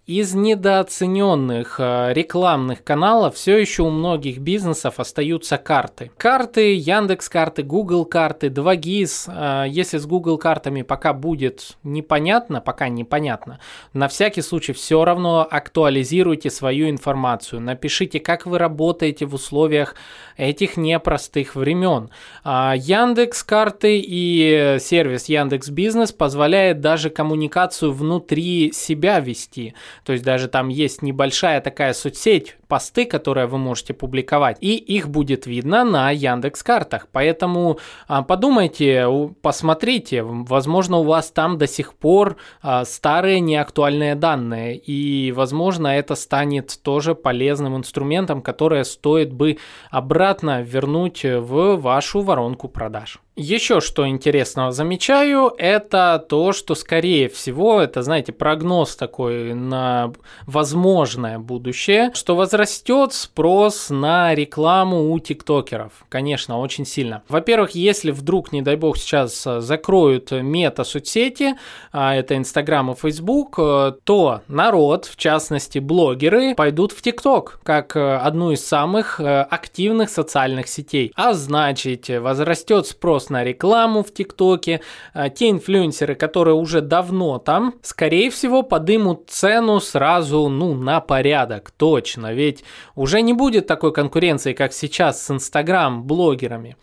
Из 0.09 0.33
недооцененных 0.33 1.75
э, 1.79 2.15
рекламных 2.15 2.83
каналов 2.83 3.35
все 3.35 3.59
еще 3.59 3.83
у 3.83 3.91
многих 3.91 4.39
бизнесов 4.39 5.01
остаются 5.01 5.59
карты. 5.59 6.11
Карты, 6.17 6.75
Яндекс 6.77 7.29
карты, 7.29 7.63
Google 7.63 8.07
карты, 8.07 8.47
2GIS. 8.47 9.67
Э, 9.67 9.69
если 9.69 9.99
с 9.99 10.07
Google 10.07 10.39
картами 10.39 10.81
пока 10.81 11.13
будет 11.13 11.77
непонятно, 11.83 12.63
пока 12.63 12.89
непонятно, 12.89 13.61
на 13.93 14.09
всякий 14.09 14.41
случай 14.41 14.73
все 14.73 15.05
равно 15.05 15.47
актуализируйте 15.51 16.49
свою 16.49 16.89
информацию. 16.89 17.61
Напишите, 17.61 18.19
как 18.19 18.47
вы 18.47 18.57
работаете 18.57 19.27
в 19.27 19.35
условиях 19.35 19.95
этих 20.39 20.79
непростых 20.79 21.55
времен. 21.55 22.09
А, 22.45 22.75
Яндекс 22.75 23.43
карты 23.43 24.03
и 24.03 24.79
сервис 24.81 25.27
Яндекс 25.27 25.69
Бизнес 25.69 26.13
позволяет 26.13 26.81
даже 26.81 27.11
коммуникацию 27.11 27.93
внутри 27.93 28.73
себя 28.73 29.21
вести. 29.21 29.75
То 30.05 30.13
есть 30.13 30.25
даже 30.25 30.49
там 30.49 30.69
есть 30.69 31.03
небольшая 31.03 31.61
такая 31.61 31.93
соцсеть, 31.93 32.57
посты, 32.69 33.07
которые 33.07 33.47
вы 33.47 33.59
можете 33.59 33.95
публиковать, 33.95 34.59
и 34.61 34.77
их 34.77 35.09
будет 35.09 35.47
видно 35.47 35.85
на 35.85 36.11
Яндекс 36.11 36.63
картах. 36.63 37.09
Поэтому 37.11 37.79
а, 38.07 38.23
подумайте, 38.23 39.07
посмотрите, 39.43 40.23
возможно, 40.23 40.99
у 40.99 41.05
вас 41.05 41.31
там 41.31 41.59
до 41.59 41.67
сих 41.67 41.95
пор 41.95 42.37
а, 42.63 42.85
старые 42.85 43.41
неактуальные 43.41 44.15
данные, 44.15 44.77
и, 44.77 45.33
возможно, 45.33 45.89
это 45.89 46.15
станет 46.15 46.79
тоже 46.83 47.15
полезным 47.15 47.77
инструментом, 47.77 48.43
которое 48.43 48.85
стоит 48.85 49.33
бы 49.33 49.59
обратно 49.91 50.63
вернуть 50.63 51.25
в 51.25 51.77
вашу 51.77 52.21
воронку 52.21 52.69
продаж. 52.69 53.21
Еще 53.41 53.81
что 53.81 54.09
интересного 54.09 54.73
замечаю, 54.73 55.53
это 55.59 56.27
то, 56.29 56.51
что 56.51 56.75
скорее 56.75 57.29
всего, 57.29 57.81
это, 57.81 58.03
знаете, 58.03 58.33
прогноз 58.33 58.97
такой 58.97 59.55
на 59.55 60.13
возможное 60.47 61.39
будущее, 61.39 62.11
что 62.15 62.35
возрастет 62.35 63.13
спрос 63.13 63.91
на 63.91 64.35
рекламу 64.35 65.13
у 65.13 65.19
тиктокеров. 65.21 65.93
Конечно, 66.09 66.59
очень 66.59 66.85
сильно. 66.85 67.23
Во-первых, 67.29 67.77
если 67.77 68.11
вдруг, 68.11 68.51
не 68.51 68.61
дай 68.61 68.75
бог, 68.75 68.97
сейчас 68.97 69.45
закроют 69.45 70.33
мета-соцсети, 70.33 71.55
а 71.93 72.17
это 72.17 72.37
Инстаграм 72.37 72.91
и 72.91 72.97
Фейсбук, 72.97 73.55
то 74.03 74.41
народ, 74.49 75.05
в 75.05 75.15
частности 75.17 75.79
блогеры, 75.79 76.57
пойдут 76.57 76.91
в 76.91 77.01
ТикТок 77.03 77.61
как 77.63 77.95
одну 77.95 78.51
из 78.51 78.67
самых 78.67 79.21
активных 79.21 80.11
социальных 80.11 80.67
сетей. 80.67 81.13
А 81.15 81.35
значит, 81.35 82.09
возрастет 82.09 82.89
спрос 82.89 83.28
на 83.31 83.45
рекламу 83.45 84.03
в 84.03 84.13
ТикТоке. 84.13 84.81
А, 85.15 85.29
те 85.29 85.51
инфлюенсеры, 85.51 86.15
которые 86.15 86.55
уже 86.55 86.81
давно 86.81 87.39
там, 87.39 87.75
скорее 87.83 88.31
всего, 88.31 88.63
подымут 88.63 89.31
цену 89.31 89.81
сразу, 89.81 90.49
ну, 90.49 90.75
на 90.75 91.01
порядок, 91.01 91.71
точно. 91.71 92.33
Ведь 92.33 92.65
уже 92.95 93.23
не 93.23 93.33
будет 93.33 93.67
такой 93.67 93.93
конкуренции, 93.93 94.53
как 94.53 94.73
сейчас 94.73 95.25
с 95.25 95.31
Инстаграм-блогерами. 95.31 96.77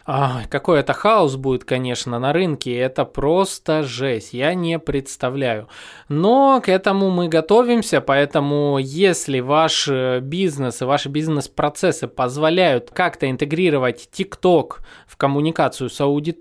какой 0.50 0.80
это 0.80 0.94
хаос 0.94 1.36
будет, 1.36 1.64
конечно, 1.64 2.20
на 2.20 2.34
рынке. 2.34 2.76
Это 2.76 3.06
просто 3.06 3.84
жесть. 3.84 4.34
Я 4.34 4.54
не 4.54 4.80
представляю. 4.80 5.68
Но 6.10 6.62
к 6.62 6.70
этому 6.70 7.10
мы 7.10 7.28
готовимся, 7.28 8.02
поэтому 8.02 8.78
если 8.80 9.40
ваш 9.40 9.88
э, 9.88 10.20
бизнес 10.22 10.82
и 10.82 10.86
ваши 10.86 11.10
бизнес-процессы 11.10 12.08
позволяют 12.08 12.92
как-то 12.92 13.30
интегрировать 13.30 14.10
ТикТок 14.12 14.82
в 15.08 15.18
коммуникацию 15.18 15.90
с 15.90 16.00
аудиторией, 16.02 16.35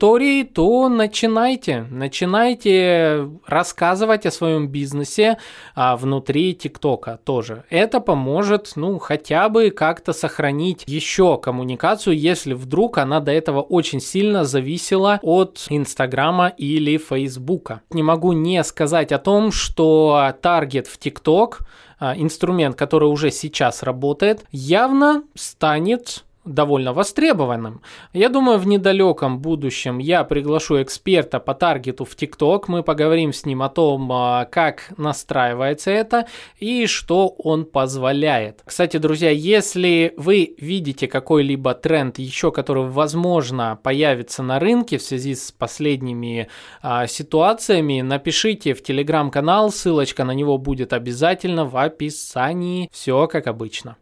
то 0.45 0.89
начинайте, 0.89 1.87
начинайте 1.91 3.29
рассказывать 3.47 4.27
о 4.27 4.31
своем 4.31 4.69
бизнесе 4.69 5.39
а, 5.75 5.97
внутри 5.97 6.55
ТикТока 6.55 7.19
тоже. 7.25 7.65
Это 7.71 8.01
поможет, 8.01 8.73
ну, 8.77 8.99
хотя 8.99 9.49
бы 9.49 9.71
как-то 9.71 10.13
сохранить 10.13 10.85
еще 10.87 11.39
коммуникацию, 11.39 12.19
если 12.19 12.55
вдруг 12.55 12.99
она 12.99 13.21
до 13.21 13.33
этого 13.33 13.61
очень 13.61 14.01
сильно 14.01 14.45
зависела 14.45 15.19
от 15.23 15.67
Инстаграма 15.69 16.49
или 16.49 16.99
Фейсбука. 16.99 17.81
Не 17.91 18.03
могу 18.03 18.33
не 18.33 18.63
сказать 18.65 19.13
о 19.13 19.19
том, 19.19 19.53
что 19.53 20.35
таргет 20.41 20.87
в 20.87 20.99
ТикТок, 20.99 21.61
а, 21.99 22.15
инструмент, 22.17 22.77
который 22.77 23.09
уже 23.09 23.31
сейчас 23.31 23.83
работает, 23.83 24.45
явно 24.51 25.23
станет 25.35 26.25
довольно 26.45 26.93
востребованным. 26.93 27.81
Я 28.13 28.29
думаю, 28.29 28.59
в 28.59 28.67
недалеком 28.67 29.39
будущем 29.39 29.99
я 29.99 30.25
приглашу 30.25 30.83
эксперта 30.83 31.41
по 31.41 31.55
таргету 31.55 32.05
в 32.05 32.15
ТикТок. 32.15 32.69
Мы 32.69 32.83
поговорим 32.83 33.33
с 33.33 33.47
ним 33.47 33.63
о 33.63 33.69
том, 33.69 34.11
а, 34.13 34.45
как 34.45 34.93
настраивается 34.97 35.91
это 35.91 36.27
и 36.59 36.87
что 36.87 37.29
он 37.29 37.65
позволяет. 37.65 38.63
Кстати, 38.65 38.99
друзья, 38.99 39.31
если 39.31 40.13
вы 40.17 40.55
видите 40.59 41.09
какой-либо 41.09 41.75
тренд 41.75 42.19
еще, 42.19 42.53
который, 42.53 42.85
возможно, 42.85 43.79
появится 43.83 44.43
на 44.43 44.59
рынке 44.59 44.99
в 44.99 45.03
связи 45.03 45.35
с 45.35 45.51
последними 45.53 46.49
а, 46.83 47.07
ситуациями, 47.07 48.03
напишите 48.03 48.75
в 48.75 48.83
телеграм-канал, 48.83 49.71
ссылочка 49.71 50.25
на 50.25 50.33
него 50.33 50.59
будет 50.59 50.93
обязательно 50.93 51.65
в 51.65 51.77
описании. 51.77 52.89
Все 52.93 53.27
как 53.27 53.47
обычно. 53.47 53.97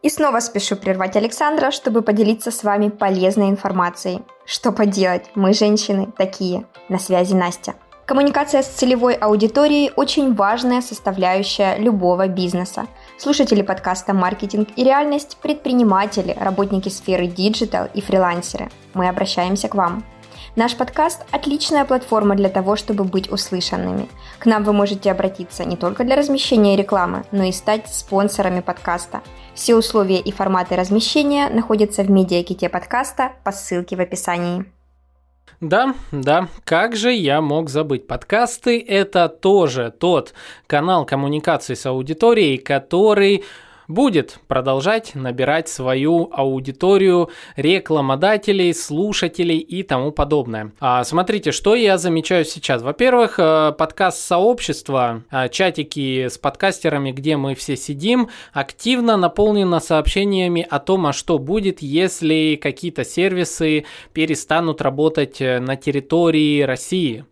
И 0.00 0.10
снова 0.10 0.38
спешу 0.40 0.76
прервать 0.76 1.16
Александра, 1.16 1.72
чтобы 1.72 2.02
поделиться 2.02 2.52
с 2.52 2.62
вами 2.62 2.88
полезной 2.88 3.50
информацией. 3.50 4.22
Что 4.44 4.70
поделать, 4.70 5.24
мы 5.34 5.52
женщины 5.52 6.08
такие. 6.16 6.66
На 6.88 6.98
связи 6.98 7.34
Настя. 7.34 7.74
Коммуникация 8.06 8.62
с 8.62 8.68
целевой 8.68 9.14
аудиторией– 9.14 9.92
очень 9.96 10.34
важная 10.34 10.80
составляющая 10.80 11.76
любого 11.76 12.26
бизнеса. 12.28 12.86
Слушатели 13.18 13.60
подкаста 13.60 14.14
«Маркетинг 14.14 14.68
и 14.76 14.84
реальность»– 14.84 15.36
предприниматели, 15.42 16.34
работники 16.40 16.88
сферы 16.88 17.26
digital 17.26 17.88
и 17.92 18.00
фрилансеры. 18.00 18.70
Мы 18.94 19.08
обращаемся 19.08 19.68
к 19.68 19.74
вам. 19.74 20.04
Наш 20.58 20.76
подкаст– 20.76 21.24
отличная 21.30 21.84
платформа 21.84 22.34
для 22.34 22.48
того, 22.48 22.74
чтобы 22.74 23.04
быть 23.04 23.30
услышанными. 23.30 24.08
К 24.40 24.46
нам 24.46 24.64
вы 24.64 24.72
можете 24.72 25.12
обратиться 25.12 25.64
не 25.64 25.76
только 25.76 26.02
для 26.02 26.16
размещения 26.16 26.74
рекламы, 26.76 27.22
но 27.30 27.44
и 27.44 27.52
стать 27.52 27.86
спонсорами 27.86 28.58
подкаста– 28.58 29.22
все 29.54 29.76
условия 29.76 30.18
и 30.18 30.32
форматы 30.32 30.74
размещения 30.74 31.48
находятся 31.48 32.02
в 32.02 32.10
медиаките 32.10 32.68
подкаста 32.68 33.34
по 33.44 33.52
ссылке 33.52 33.94
в 33.94 34.00
описании. 34.00 34.64
Да, 35.60 35.94
да, 36.10 36.48
как 36.64 36.96
же 36.96 37.12
я 37.12 37.40
мог 37.40 37.70
забыть? 37.70 38.08
Подкасты– 38.08 38.84
это 38.88 39.28
тоже 39.28 39.94
тот 39.96 40.34
канал 40.66 41.06
коммуникации 41.06 41.74
с 41.74 41.86
аудиторией, 41.86 42.58
который 42.58 43.44
будет 43.88 44.38
продолжать 44.46 45.14
набирать 45.14 45.68
свою 45.68 46.28
аудиторию 46.30 47.30
рекламодателей, 47.56 48.74
слушателей 48.74 49.58
и 49.58 49.82
тому 49.82 50.12
подобное. 50.12 50.72
А, 50.78 51.02
смотрите, 51.04 51.52
что 51.52 51.74
я 51.74 51.96
замечаю 51.96 52.44
сейчас. 52.44 52.82
Во-первых, 52.82 53.38
э, 53.38 53.72
подкаст 53.76 54.20
сообщества, 54.20 55.24
э, 55.30 55.48
чатики 55.48 56.28
с 56.28 56.36
подкастерами, 56.36 57.12
где 57.12 57.36
мы 57.38 57.54
все 57.54 57.76
сидим, 57.76 58.28
активно 58.52 59.16
наполнено 59.16 59.80
сообщениями 59.80 60.66
о 60.68 60.78
том, 60.78 61.06
а 61.06 61.12
что 61.14 61.38
будет, 61.38 61.80
если 61.80 62.58
какие-то 62.60 63.04
сервисы 63.04 63.86
перестанут 64.12 64.82
работать 64.82 65.40
э, 65.40 65.60
на 65.60 65.76
территории 65.76 66.60
России, 66.62 67.24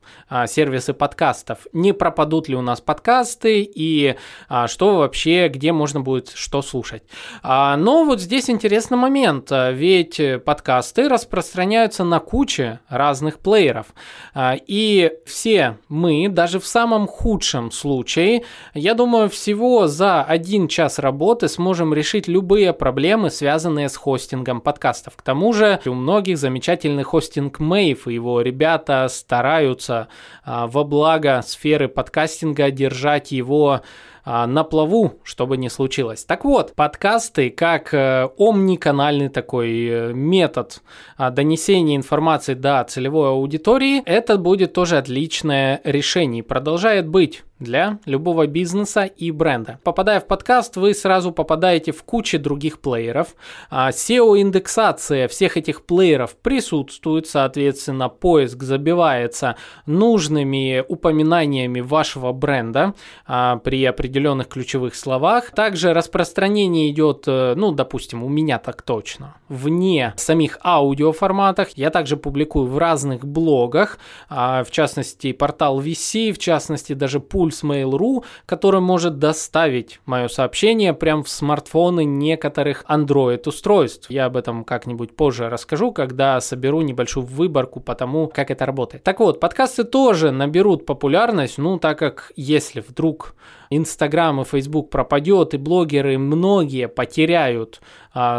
сервисы 0.46 0.92
подкастов. 0.92 1.66
Не 1.72 1.92
пропадут 1.92 2.48
ли 2.48 2.56
у 2.56 2.62
нас 2.62 2.80
подкасты 2.80 3.62
и 3.62 4.16
а, 4.48 4.68
что 4.68 4.96
вообще, 4.96 5.48
где 5.48 5.72
можно 5.72 6.00
будет 6.00 6.30
что 6.34 6.62
слушать. 6.62 7.02
А, 7.42 7.76
но 7.76 8.04
вот 8.04 8.20
здесь 8.20 8.50
интересный 8.50 8.96
момент, 8.96 9.50
а, 9.50 9.70
ведь 9.70 10.20
подкасты 10.44 11.08
распространяются 11.08 12.04
на 12.04 12.20
куче 12.20 12.80
разных 12.88 13.38
плееров. 13.38 13.86
А, 14.34 14.56
и 14.66 15.12
все 15.26 15.78
мы, 15.88 16.28
даже 16.28 16.60
в 16.60 16.66
самом 16.66 17.06
худшем 17.06 17.70
случае, 17.70 18.42
я 18.74 18.94
думаю, 18.94 19.28
всего 19.28 19.86
за 19.86 20.22
один 20.22 20.68
час 20.68 20.98
работы 20.98 21.48
сможем 21.48 21.94
решить 21.94 22.28
любые 22.28 22.72
проблемы, 22.72 23.30
связанные 23.30 23.88
с 23.88 23.96
хостингом 23.96 24.60
подкастов. 24.60 25.16
К 25.16 25.22
тому 25.22 25.52
же 25.52 25.80
у 25.86 25.94
многих 25.94 26.38
замечательный 26.38 27.02
хостинг 27.02 27.58
Мэйв, 27.60 28.08
и 28.08 28.14
его 28.14 28.40
ребята 28.40 29.06
стараются 29.08 30.08
во 30.44 30.84
благо 30.84 31.42
сферы 31.44 31.88
подкастинга 31.88 32.70
держать 32.70 33.32
его 33.32 33.82
а, 34.28 34.48
на 34.48 34.64
плаву, 34.64 35.20
чтобы 35.22 35.56
не 35.56 35.68
случилось. 35.68 36.24
Так 36.24 36.44
вот, 36.44 36.74
подкасты 36.74 37.48
как 37.48 37.94
э, 37.94 38.28
омниканальный 38.36 39.28
такой 39.28 39.86
э, 39.88 40.12
метод 40.12 40.82
а, 41.16 41.30
донесения 41.30 41.94
информации 41.94 42.54
до 42.54 42.84
целевой 42.88 43.28
аудитории, 43.28 44.02
это 44.04 44.36
будет 44.36 44.72
тоже 44.72 44.98
отличное 44.98 45.80
решение. 45.84 46.42
Продолжает 46.42 47.06
быть 47.06 47.44
для 47.58 47.98
любого 48.04 48.46
бизнеса 48.46 49.04
и 49.04 49.30
бренда. 49.30 49.78
Попадая 49.82 50.20
в 50.20 50.26
подкаст, 50.26 50.76
вы 50.76 50.92
сразу 50.92 51.32
попадаете 51.32 51.92
в 51.92 52.02
кучу 52.02 52.38
других 52.38 52.80
плееров. 52.80 53.34
А 53.70 53.90
SEO-индексация 53.90 55.26
всех 55.28 55.56
этих 55.56 55.86
плееров 55.86 56.36
присутствует, 56.36 57.26
соответственно, 57.26 58.08
поиск 58.08 58.62
забивается 58.62 59.56
нужными 59.86 60.84
упоминаниями 60.86 61.80
вашего 61.80 62.32
бренда 62.32 62.94
а, 63.26 63.56
при 63.56 63.84
определенных 63.84 64.48
ключевых 64.48 64.94
словах. 64.94 65.50
Также 65.50 65.94
распространение 65.94 66.90
идет, 66.90 67.24
э, 67.26 67.54
ну, 67.56 67.72
допустим, 67.72 68.22
у 68.22 68.28
меня 68.28 68.58
так 68.58 68.82
точно, 68.82 69.36
вне 69.48 70.12
самих 70.16 70.58
аудиоформатах. 70.62 71.70
Я 71.70 71.90
также 71.90 72.16
публикую 72.16 72.66
в 72.66 72.76
разных 72.76 73.24
блогах, 73.24 73.98
а, 74.28 74.62
в 74.62 74.70
частности, 74.70 75.32
портал 75.32 75.80
VC, 75.80 76.32
в 76.32 76.38
частности, 76.38 76.92
даже 76.92 77.18
пул 77.18 77.45
пульс 77.46 77.62
Mail.ru, 77.62 78.24
который 78.44 78.80
может 78.80 79.18
доставить 79.18 80.00
мое 80.04 80.26
сообщение 80.26 80.92
прямо 80.92 81.22
в 81.22 81.28
смартфоны 81.28 82.04
некоторых 82.04 82.84
Android 82.88 83.40
устройств. 83.46 84.10
Я 84.10 84.24
об 84.24 84.36
этом 84.36 84.64
как-нибудь 84.64 85.14
позже 85.14 85.48
расскажу, 85.48 85.92
когда 85.92 86.40
соберу 86.40 86.80
небольшую 86.80 87.24
выборку 87.24 87.78
по 87.78 87.94
тому, 87.94 88.26
как 88.26 88.50
это 88.50 88.66
работает. 88.66 89.04
Так 89.04 89.20
вот, 89.20 89.38
подкасты 89.38 89.84
тоже 89.84 90.32
наберут 90.32 90.86
популярность, 90.86 91.58
ну, 91.58 91.78
так 91.78 92.00
как 92.00 92.32
если 92.34 92.80
вдруг 92.80 93.36
Инстаграм 93.70 94.40
и 94.40 94.44
Фейсбук 94.44 94.90
пропадет, 94.90 95.54
и 95.54 95.56
блогеры 95.58 96.18
многие 96.18 96.88
потеряют 96.88 97.80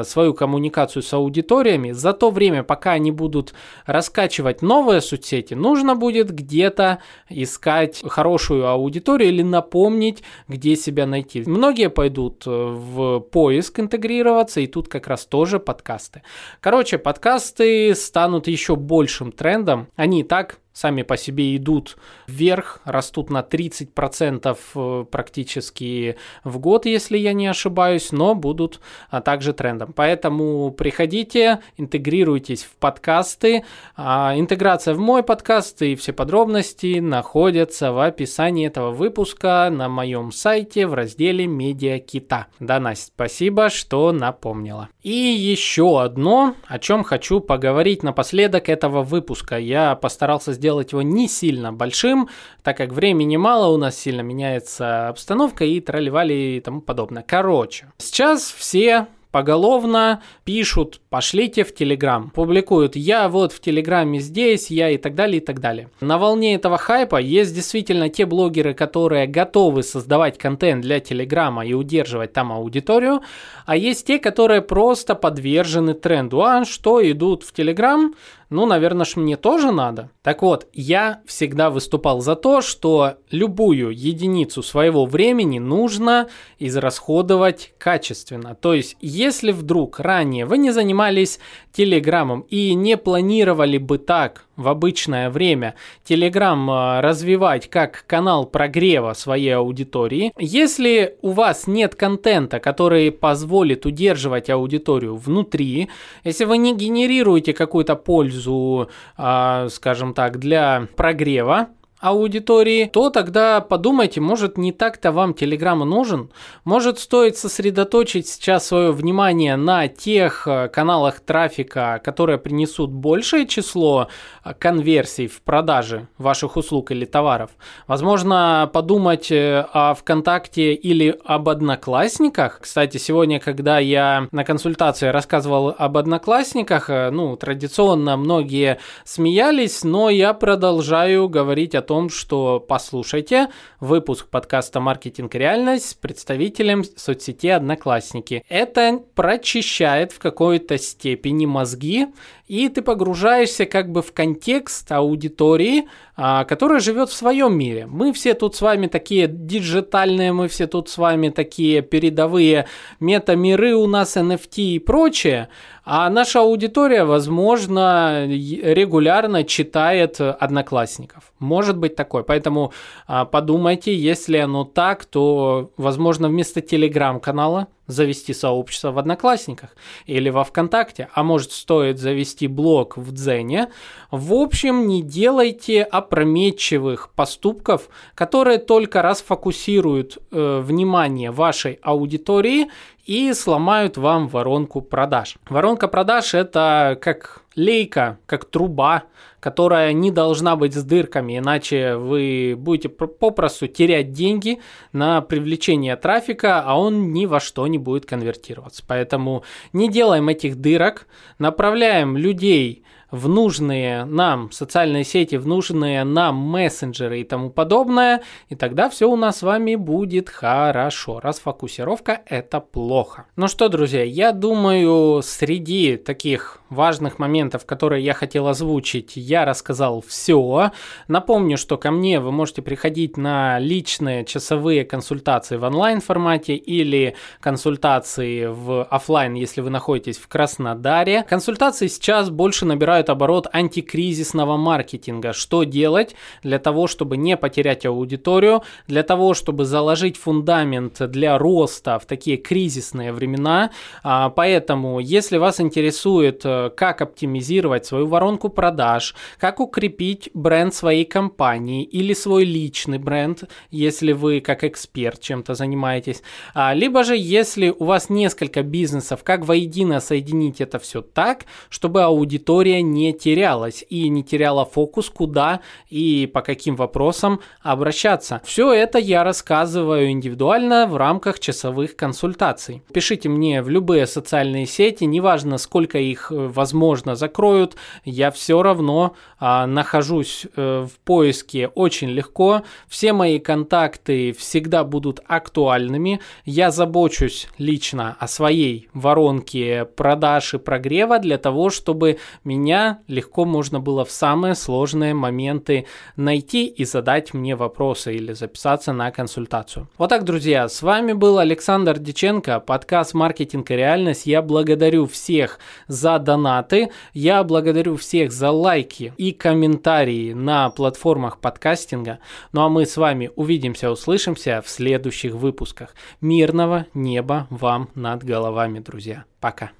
свою 0.04 0.34
коммуникацию 0.34 1.04
с 1.04 1.14
аудиториями, 1.14 1.92
за 1.92 2.14
то 2.14 2.32
время, 2.32 2.64
пока 2.64 2.92
они 2.92 3.12
будут 3.12 3.54
раскачивать 3.86 4.62
новые 4.62 5.02
соцсети, 5.02 5.54
нужно 5.54 5.96
будет 5.96 6.32
где-то 6.32 7.00
искать 7.30 8.02
хорошую 8.04 8.68
аудиторию 8.68 9.30
или 9.30 9.44
напомнить, 9.44 10.24
где 10.48 10.76
себя 10.76 11.06
найти. 11.06 11.44
Многие 11.46 11.90
пойдут 11.90 12.44
э, 12.48 12.50
в 12.50 13.20
поиск 13.20 13.80
интегрироваться, 13.80 14.62
и 14.62 14.68
тут 14.68 14.88
как 14.88 15.08
раз 15.08 15.26
тоже 15.26 15.60
подкасты. 15.60 16.24
Короче, 16.60 16.98
подкасты 16.98 17.94
станут 17.96 18.48
еще 18.48 18.76
большим 18.76 19.32
трендом. 19.32 19.88
Они 19.96 20.22
и 20.22 20.24
так 20.24 20.60
сами 20.78 21.02
по 21.02 21.18
себе 21.18 21.58
идут 21.58 21.98
вверх, 22.28 22.82
растут 22.86 23.32
на 23.32 23.40
30% 23.40 24.58
э, 24.76 25.06
практически 25.10 26.18
в 26.44 26.60
год, 26.60 26.86
если 26.86 27.18
я 27.18 27.34
не 27.34 27.48
ошибаюсь, 27.48 28.12
но 28.12 28.36
будут 28.36 28.80
а, 29.10 29.22
также 29.22 29.54
трендом. 29.54 29.92
Поэтому 29.94 30.70
приходите, 30.72 31.62
интегрируйтесь 31.78 32.64
в 32.64 32.76
подкасты. 32.76 33.66
А, 33.96 34.36
интеграция 34.38 34.94
в 34.94 35.00
мой 35.00 35.24
подкаст 35.24 35.82
и 35.82 35.96
все 35.96 36.14
подробности 36.14 37.00
находятся 37.00 37.92
в 37.92 38.00
описании 38.00 38.68
этого 38.68 38.92
выпуска 38.92 39.70
на 39.72 39.90
моем 39.90 40.32
сайте 40.32 40.86
в 40.86 40.94
разделе 40.94 41.48
«Медиа 41.48 41.98
Кита». 41.98 42.48
Да, 42.60 42.80
Настя, 42.80 43.12
спасибо, 43.16 43.70
что 43.70 44.12
напомнила. 44.12 44.90
И 45.02 45.10
еще 45.10 46.04
одно, 46.04 46.54
о 46.68 46.78
чем 46.78 47.04
хочу 47.04 47.40
поговорить 47.40 48.04
напоследок 48.04 48.70
этого 48.70 49.02
выпуска. 49.02 49.58
Я 49.58 49.96
постарался 49.96 50.54
сделать 50.54 50.67
сделать 50.68 50.92
его 50.92 51.02
не 51.02 51.30
сильно 51.30 51.72
большим, 51.72 52.28
так 52.62 52.76
как 52.76 52.92
времени 52.92 53.38
мало, 53.38 53.74
у 53.74 53.78
нас 53.78 53.98
сильно 53.98 54.20
меняется 54.20 55.08
обстановка 55.08 55.64
и 55.64 55.80
тролливали 55.80 56.34
и 56.34 56.60
тому 56.60 56.82
подобное. 56.82 57.24
Короче, 57.26 57.90
сейчас 57.98 58.52
все 58.52 59.08
поголовно 59.32 60.22
пишут 60.44 61.00
«пошлите 61.10 61.64
в 61.64 61.74
Телеграм», 61.74 62.32
публикуют 62.32 62.98
«я 62.98 63.30
вот 63.30 63.54
в 63.54 63.62
Телеграме 63.62 64.20
здесь, 64.20 64.70
я» 64.70 64.90
и 64.90 64.98
так 64.98 65.16
далее, 65.16 65.38
и 65.38 65.46
так 65.46 65.62
далее. 65.62 65.90
На 66.02 66.18
волне 66.18 66.56
этого 66.56 66.78
хайпа 66.78 67.16
есть 67.16 67.56
действительно 67.56 68.10
те 68.10 68.26
блогеры, 68.26 68.74
которые 68.74 69.26
готовы 69.26 69.84
создавать 69.84 70.38
контент 70.38 70.82
для 70.82 71.00
Телеграма 71.00 71.66
и 71.66 71.74
удерживать 71.74 72.34
там 72.34 72.52
аудиторию, 72.52 73.22
а 73.66 73.78
есть 73.78 74.08
те, 74.08 74.20
которые 74.20 74.62
просто 74.62 75.16
подвержены 75.16 75.94
тренду, 75.94 76.42
а 76.42 76.66
что 76.66 77.00
идут 77.10 77.44
в 77.44 77.54
Телеграм, 77.54 78.16
ну, 78.50 78.66
наверное, 78.66 79.06
ж 79.06 79.18
мне 79.18 79.36
тоже 79.36 79.72
надо. 79.72 80.10
Так 80.24 80.42
вот, 80.42 80.68
я 80.74 81.22
всегда 81.26 81.70
выступал 81.70 82.22
за 82.22 82.36
то, 82.36 82.62
что 82.62 83.16
любую 83.30 83.90
единицу 83.90 84.64
своего 84.64 85.06
времени 85.06 85.60
нужно 85.60 86.28
израсходовать 86.60 87.74
качественно. 87.78 88.56
То 88.56 88.74
есть, 88.74 88.96
если 89.02 89.52
вдруг 89.52 90.00
ранее 90.00 90.46
вы 90.46 90.58
не 90.58 90.72
занимались 90.72 91.40
Телеграмом 91.74 92.42
и 92.42 92.74
не 92.74 92.98
планировали 92.98 93.78
бы 93.78 93.98
так 93.98 94.47
в 94.58 94.68
обычное 94.68 95.30
время 95.30 95.76
Телеграм 96.04 96.70
а, 96.70 97.02
развивать 97.02 97.70
как 97.70 98.04
канал 98.08 98.46
прогрева 98.46 99.14
своей 99.14 99.56
аудитории, 99.56 100.34
если 100.38 101.16
у 101.22 101.32
вас 101.32 101.68
нет 101.68 101.96
контента, 101.96 102.60
который 102.60 103.12
позволит 103.12 103.86
удерживать 103.86 104.50
аудиторию 104.50 105.16
внутри, 105.16 105.90
если 106.24 106.46
вы 106.46 106.58
не 106.58 106.76
генерируете 106.76 107.54
какую-то 107.54 107.96
пользу, 107.96 108.90
а, 109.16 109.70
скажем 109.70 110.14
так, 110.14 110.40
для 110.40 110.88
прогрева, 110.96 111.68
аудитории, 112.00 112.86
то 112.86 113.10
тогда 113.10 113.60
подумайте, 113.60 114.22
может 114.22 114.58
не 114.58 114.72
так-то 114.72 115.12
вам 115.12 115.32
Telegram 115.32 115.84
нужен? 115.84 116.30
Может 116.64 117.00
стоит 117.00 117.38
сосредоточить 117.38 118.28
сейчас 118.28 118.68
свое 118.68 118.92
внимание 118.92 119.56
на 119.56 119.88
тех 119.88 120.48
э, 120.48 120.68
каналах 120.68 121.20
трафика, 121.22 122.00
которые 122.04 122.38
принесут 122.38 122.92
большее 122.92 123.48
число 123.48 124.10
э, 124.44 124.54
конверсий 124.60 125.28
в 125.28 125.42
продаже 125.42 126.08
ваших 126.20 126.56
услуг 126.56 126.92
или 126.92 127.06
товаров? 127.06 127.50
Возможно, 127.88 128.70
подумать 128.72 129.32
э, 129.32 129.66
о 129.74 129.96
ВКонтакте 129.96 130.74
или 130.74 131.18
об 131.26 131.50
Одноклассниках? 131.50 132.60
Кстати, 132.62 132.98
сегодня, 132.98 133.40
когда 133.40 133.80
я 133.80 134.28
на 134.32 134.44
консультации 134.44 135.08
рассказывал 135.08 135.74
об 135.76 135.98
Одноклассниках, 135.98 136.90
ну, 136.90 137.36
традиционно 137.38 138.18
многие 138.18 138.78
смеялись, 139.04 139.84
но 139.84 140.12
я 140.12 140.34
продолжаю 140.34 141.28
говорить 141.28 141.74
о 141.74 141.87
том, 141.88 142.10
что 142.10 142.60
послушайте 142.60 143.48
выпуск 143.80 144.28
подкаста 144.28 144.80
«Маркетинг 144.80 145.34
реальность» 145.34 145.90
с 145.90 145.94
представителем 145.94 146.84
соцсети 146.84 147.48
«Одноклассники». 147.48 148.44
Это 148.50 149.02
прочищает 149.16 150.12
в 150.12 150.20
какой-то 150.20 150.78
степени 150.78 151.46
мозги, 151.46 152.08
и 152.48 152.68
ты 152.68 152.82
погружаешься 152.82 153.66
как 153.66 153.90
бы 153.92 154.02
в 154.02 154.12
контекст 154.14 154.92
аудитории, 154.92 155.88
которая 156.18 156.80
живет 156.80 157.10
в 157.10 157.14
своем 157.14 157.56
мире. 157.56 157.86
Мы 157.86 158.12
все 158.12 158.34
тут 158.34 158.56
с 158.56 158.62
вами 158.62 158.88
такие 158.88 159.28
диджитальные, 159.28 160.34
мы 160.34 160.48
все 160.48 160.66
тут 160.66 160.90
с 160.90 160.98
вами 160.98 161.30
такие 161.30 161.84
передовые 161.84 162.66
метамиры 163.00 163.76
у 163.76 163.86
нас, 163.86 164.18
NFT 164.18 164.62
и 164.62 164.80
прочее, 164.80 165.50
а 165.86 166.10
наша 166.10 166.42
аудитория, 166.42 167.06
возможно, 167.06 168.26
регулярно 168.28 169.44
читает 169.44 170.20
одноклассников. 170.20 171.32
Может 171.40 171.78
быть 171.78 171.96
такой. 171.96 172.24
Поэтому 172.24 172.74
а, 173.08 173.24
подумайте, 173.24 173.96
если 173.96 174.38
оно 174.38 174.66
так, 174.66 175.06
то, 175.06 175.72
возможно, 175.78 176.28
вместо 176.28 176.60
телеграм-канала 176.60 177.68
завести 177.88 178.34
сообщество 178.34 178.92
в 178.92 179.00
Одноклассниках 179.00 179.76
или 180.06 180.30
во 180.30 180.44
ВКонтакте, 180.44 181.10
а 181.14 181.24
может 181.24 181.52
стоит 181.52 182.00
завести 182.00 182.48
блог 182.48 182.98
в 182.98 183.12
Дзене. 183.12 183.70
В 184.12 184.34
общем, 184.34 184.88
не 184.88 185.02
делайте 185.02 185.84
опрометчивых 185.84 187.10
поступков, 187.16 187.90
которые 188.14 188.58
только 188.60 189.02
расфокусируют 189.02 190.18
э, 190.32 190.62
внимание 190.64 191.32
вашей 191.32 191.80
аудитории 191.82 192.70
и 193.06 193.34
сломают 193.34 193.98
вам 193.98 194.28
воронку 194.28 194.82
продаж. 194.82 195.38
Воронка 195.50 195.88
продаж 195.88 196.34
это 196.34 196.98
как 197.02 197.42
лейка, 197.58 198.20
как 198.26 198.46
труба, 198.46 199.04
которая 199.42 199.92
не 199.92 200.12
должна 200.12 200.56
быть 200.56 200.74
с 200.74 200.84
дырками, 200.84 201.40
иначе 201.40 201.96
вы 201.96 202.56
будете 202.58 202.88
попросту 202.88 203.68
терять 203.68 204.14
деньги 204.14 204.60
на 204.94 205.22
привлечение 205.22 205.96
трафика, 205.98 206.62
а 206.62 206.80
он 206.80 207.12
ни 207.12 207.26
во 207.26 207.40
что 207.40 207.68
не 207.68 207.78
будет 207.78 208.06
конвертироваться. 208.06 208.84
Поэтому 208.88 209.44
не 209.74 209.90
делаем 209.90 210.30
этих 210.30 210.56
дырок, 210.58 211.08
направляем 211.40 212.16
людей 212.16 212.84
в 213.12 213.30
нужные 213.30 214.06
нам 214.06 214.52
социальные 214.52 215.04
сети, 215.04 215.36
в 215.36 215.48
нужные 215.48 216.04
нам 216.04 216.36
мессенджеры 216.36 217.22
и 217.22 217.24
тому 217.24 217.50
подобное, 217.50 218.22
и 218.50 218.56
тогда 218.56 218.90
все 218.90 219.10
у 219.10 219.16
нас 219.16 219.40
с 219.40 219.42
вами 219.44 219.76
будет 219.76 220.30
хорошо. 220.30 221.20
Расфокусировка 221.20 222.22
это 222.26 222.60
плохо. 222.60 223.26
Ну 223.36 223.48
что, 223.48 223.70
друзья, 223.70 224.04
я 224.04 224.34
думаю, 224.34 225.22
среди 225.24 225.98
таких 225.98 226.60
важных 226.70 227.20
моментов, 227.20 227.66
которые 227.66 228.04
я 228.04 228.14
хотел 228.14 228.48
озвучить, 228.48 229.14
я 229.16 229.46
рассказал 229.46 230.04
все. 230.06 230.72
Напомню, 231.08 231.58
что 231.58 231.78
ко 231.78 231.92
мне 231.92 232.20
вы 232.20 232.32
можете 232.32 232.62
приходить 232.62 233.18
на 233.18 233.60
личные 233.60 234.26
часовые 234.26 234.86
консультации 234.86 235.58
в 235.58 235.64
онлайн 235.64 236.02
формате 236.02 236.56
или 236.56 237.16
консультации 237.40 238.46
в 238.46 238.84
офлайн, 238.84 239.34
если 239.34 239.62
вы 239.62 239.70
находитесь 239.70 240.18
в 240.18 240.28
Краснодаре. 240.28 241.24
Консультации 241.24 241.88
сейчас 241.88 242.30
больше 242.30 242.66
набирают 242.66 243.10
оборот 243.10 243.48
антикризисного 243.52 244.58
маркетинга. 244.58 245.34
Что 245.34 245.64
делать 245.64 246.16
для 246.44 246.60
того, 246.60 246.88
чтобы 246.88 247.18
не 247.18 247.38
потерять 247.38 247.86
аудиторию, 247.86 248.64
для 248.88 249.04
того, 249.04 249.34
чтобы 249.34 249.66
заложить 249.66 250.18
фундамент 250.18 251.10
для 251.10 251.38
роста 251.38 252.00
в 252.00 252.06
такие 252.06 252.38
кризисные 252.38 253.14
времена. 253.14 253.72
А, 254.04 254.30
поэтому, 254.30 255.00
если 255.00 255.38
вас 255.38 255.60
интересует, 255.60 256.42
э, 256.44 256.57
как 256.76 257.02
оптимизировать 257.02 257.86
свою 257.86 258.08
воронку 258.08 258.50
продаж, 258.50 259.16
как 259.40 259.60
укрепить 259.60 260.30
бренд 260.34 260.74
своей 260.74 261.06
компании 261.06 261.84
или 261.84 262.14
свой 262.14 262.46
личный 262.46 262.98
бренд, 262.98 263.44
если 263.72 264.12
вы 264.12 264.42
как 264.42 264.64
эксперт 264.64 265.20
чем-то 265.22 265.54
занимаетесь, 265.54 266.22
а, 266.54 266.74
либо 266.74 267.04
же 267.04 267.16
если 267.18 267.70
у 267.70 267.86
вас 267.86 268.10
несколько 268.10 268.64
бизнесов, 268.64 269.24
как 269.24 269.46
воедино 269.46 270.00
соединить 270.00 270.62
это 270.62 270.80
все 270.80 271.02
так, 271.02 271.46
чтобы 271.70 272.04
аудитория 272.04 272.82
не 272.82 273.14
терялась 273.14 273.86
и 273.90 274.10
не 274.10 274.24
теряла 274.24 274.66
фокус, 274.66 275.10
куда 275.10 275.62
и 275.90 276.30
по 276.32 276.42
каким 276.42 276.76
вопросам 276.76 277.40
обращаться. 277.62 278.42
Все 278.44 278.74
это 278.74 279.00
я 279.00 279.24
рассказываю 279.24 280.12
индивидуально 280.12 280.88
в 280.88 280.98
рамках 280.98 281.40
часовых 281.40 281.96
консультаций. 281.96 282.82
Пишите 282.94 283.30
мне 283.30 283.62
в 283.62 283.70
любые 283.70 284.08
социальные 284.08 284.66
сети, 284.66 285.04
неважно 285.06 285.58
сколько 285.58 285.98
их 285.98 286.32
э, 286.32 286.47
возможно, 286.48 287.16
закроют, 287.16 287.76
я 288.06 288.32
все 288.32 288.62
равно 288.62 289.16
а, 289.40 289.68
нахожусь 289.68 290.48
а, 290.56 290.86
в 290.86 291.00
поиске 291.00 291.68
очень 291.68 292.10
легко. 292.10 292.64
Все 292.88 293.14
мои 293.14 293.40
контакты 293.40 294.34
всегда 294.34 294.84
будут 294.84 295.20
актуальными. 295.28 296.20
Я 296.46 296.72
забочусь 296.72 297.48
лично 297.58 298.16
о 298.20 298.28
своей 298.28 298.90
воронке 298.94 299.86
продаж 299.86 300.54
и 300.54 300.58
прогрева 300.58 301.20
для 301.20 301.38
того, 301.38 301.70
чтобы 301.70 302.18
меня 302.44 303.00
легко 303.08 303.46
можно 303.46 303.80
было 303.80 304.06
в 304.06 304.12
самые 304.12 304.56
сложные 304.56 305.14
моменты 305.14 305.86
найти 306.16 306.68
и 306.68 306.86
задать 306.86 307.34
мне 307.34 307.56
вопросы 307.56 308.16
или 308.16 308.34
записаться 308.34 308.94
на 308.94 309.12
консультацию. 309.12 309.88
Вот 309.98 310.10
так, 310.10 310.24
друзья, 310.24 310.68
с 310.68 310.82
вами 310.82 311.14
был 311.14 311.38
Александр 311.38 312.00
Диченко, 312.00 312.60
подкаст 312.60 313.14
«Маркетинг 313.14 313.72
и 313.72 313.76
реальность». 313.76 314.26
Я 314.26 314.42
благодарю 314.42 315.06
всех 315.06 315.60
за 315.88 316.20
донаты, 316.38 316.90
я 317.14 317.44
благодарю 317.44 317.96
всех 317.96 318.32
за 318.32 318.52
лайки 318.52 319.14
и 319.18 319.32
комментарии 319.32 320.34
на 320.34 320.70
платформах 320.70 321.40
подкастинга. 321.40 322.20
Ну 322.54 322.62
а 322.62 322.70
мы 322.70 322.86
с 322.86 322.98
вами 322.98 323.32
увидимся, 323.36 323.92
услышимся 323.92 324.62
в 324.62 324.70
следующих 324.70 325.34
выпусках. 325.34 325.96
Мирного 326.22 326.86
неба 326.94 327.48
вам 327.50 327.90
над 327.96 328.24
головами, 328.24 328.80
друзья. 328.80 329.26
Пока. 329.40 329.72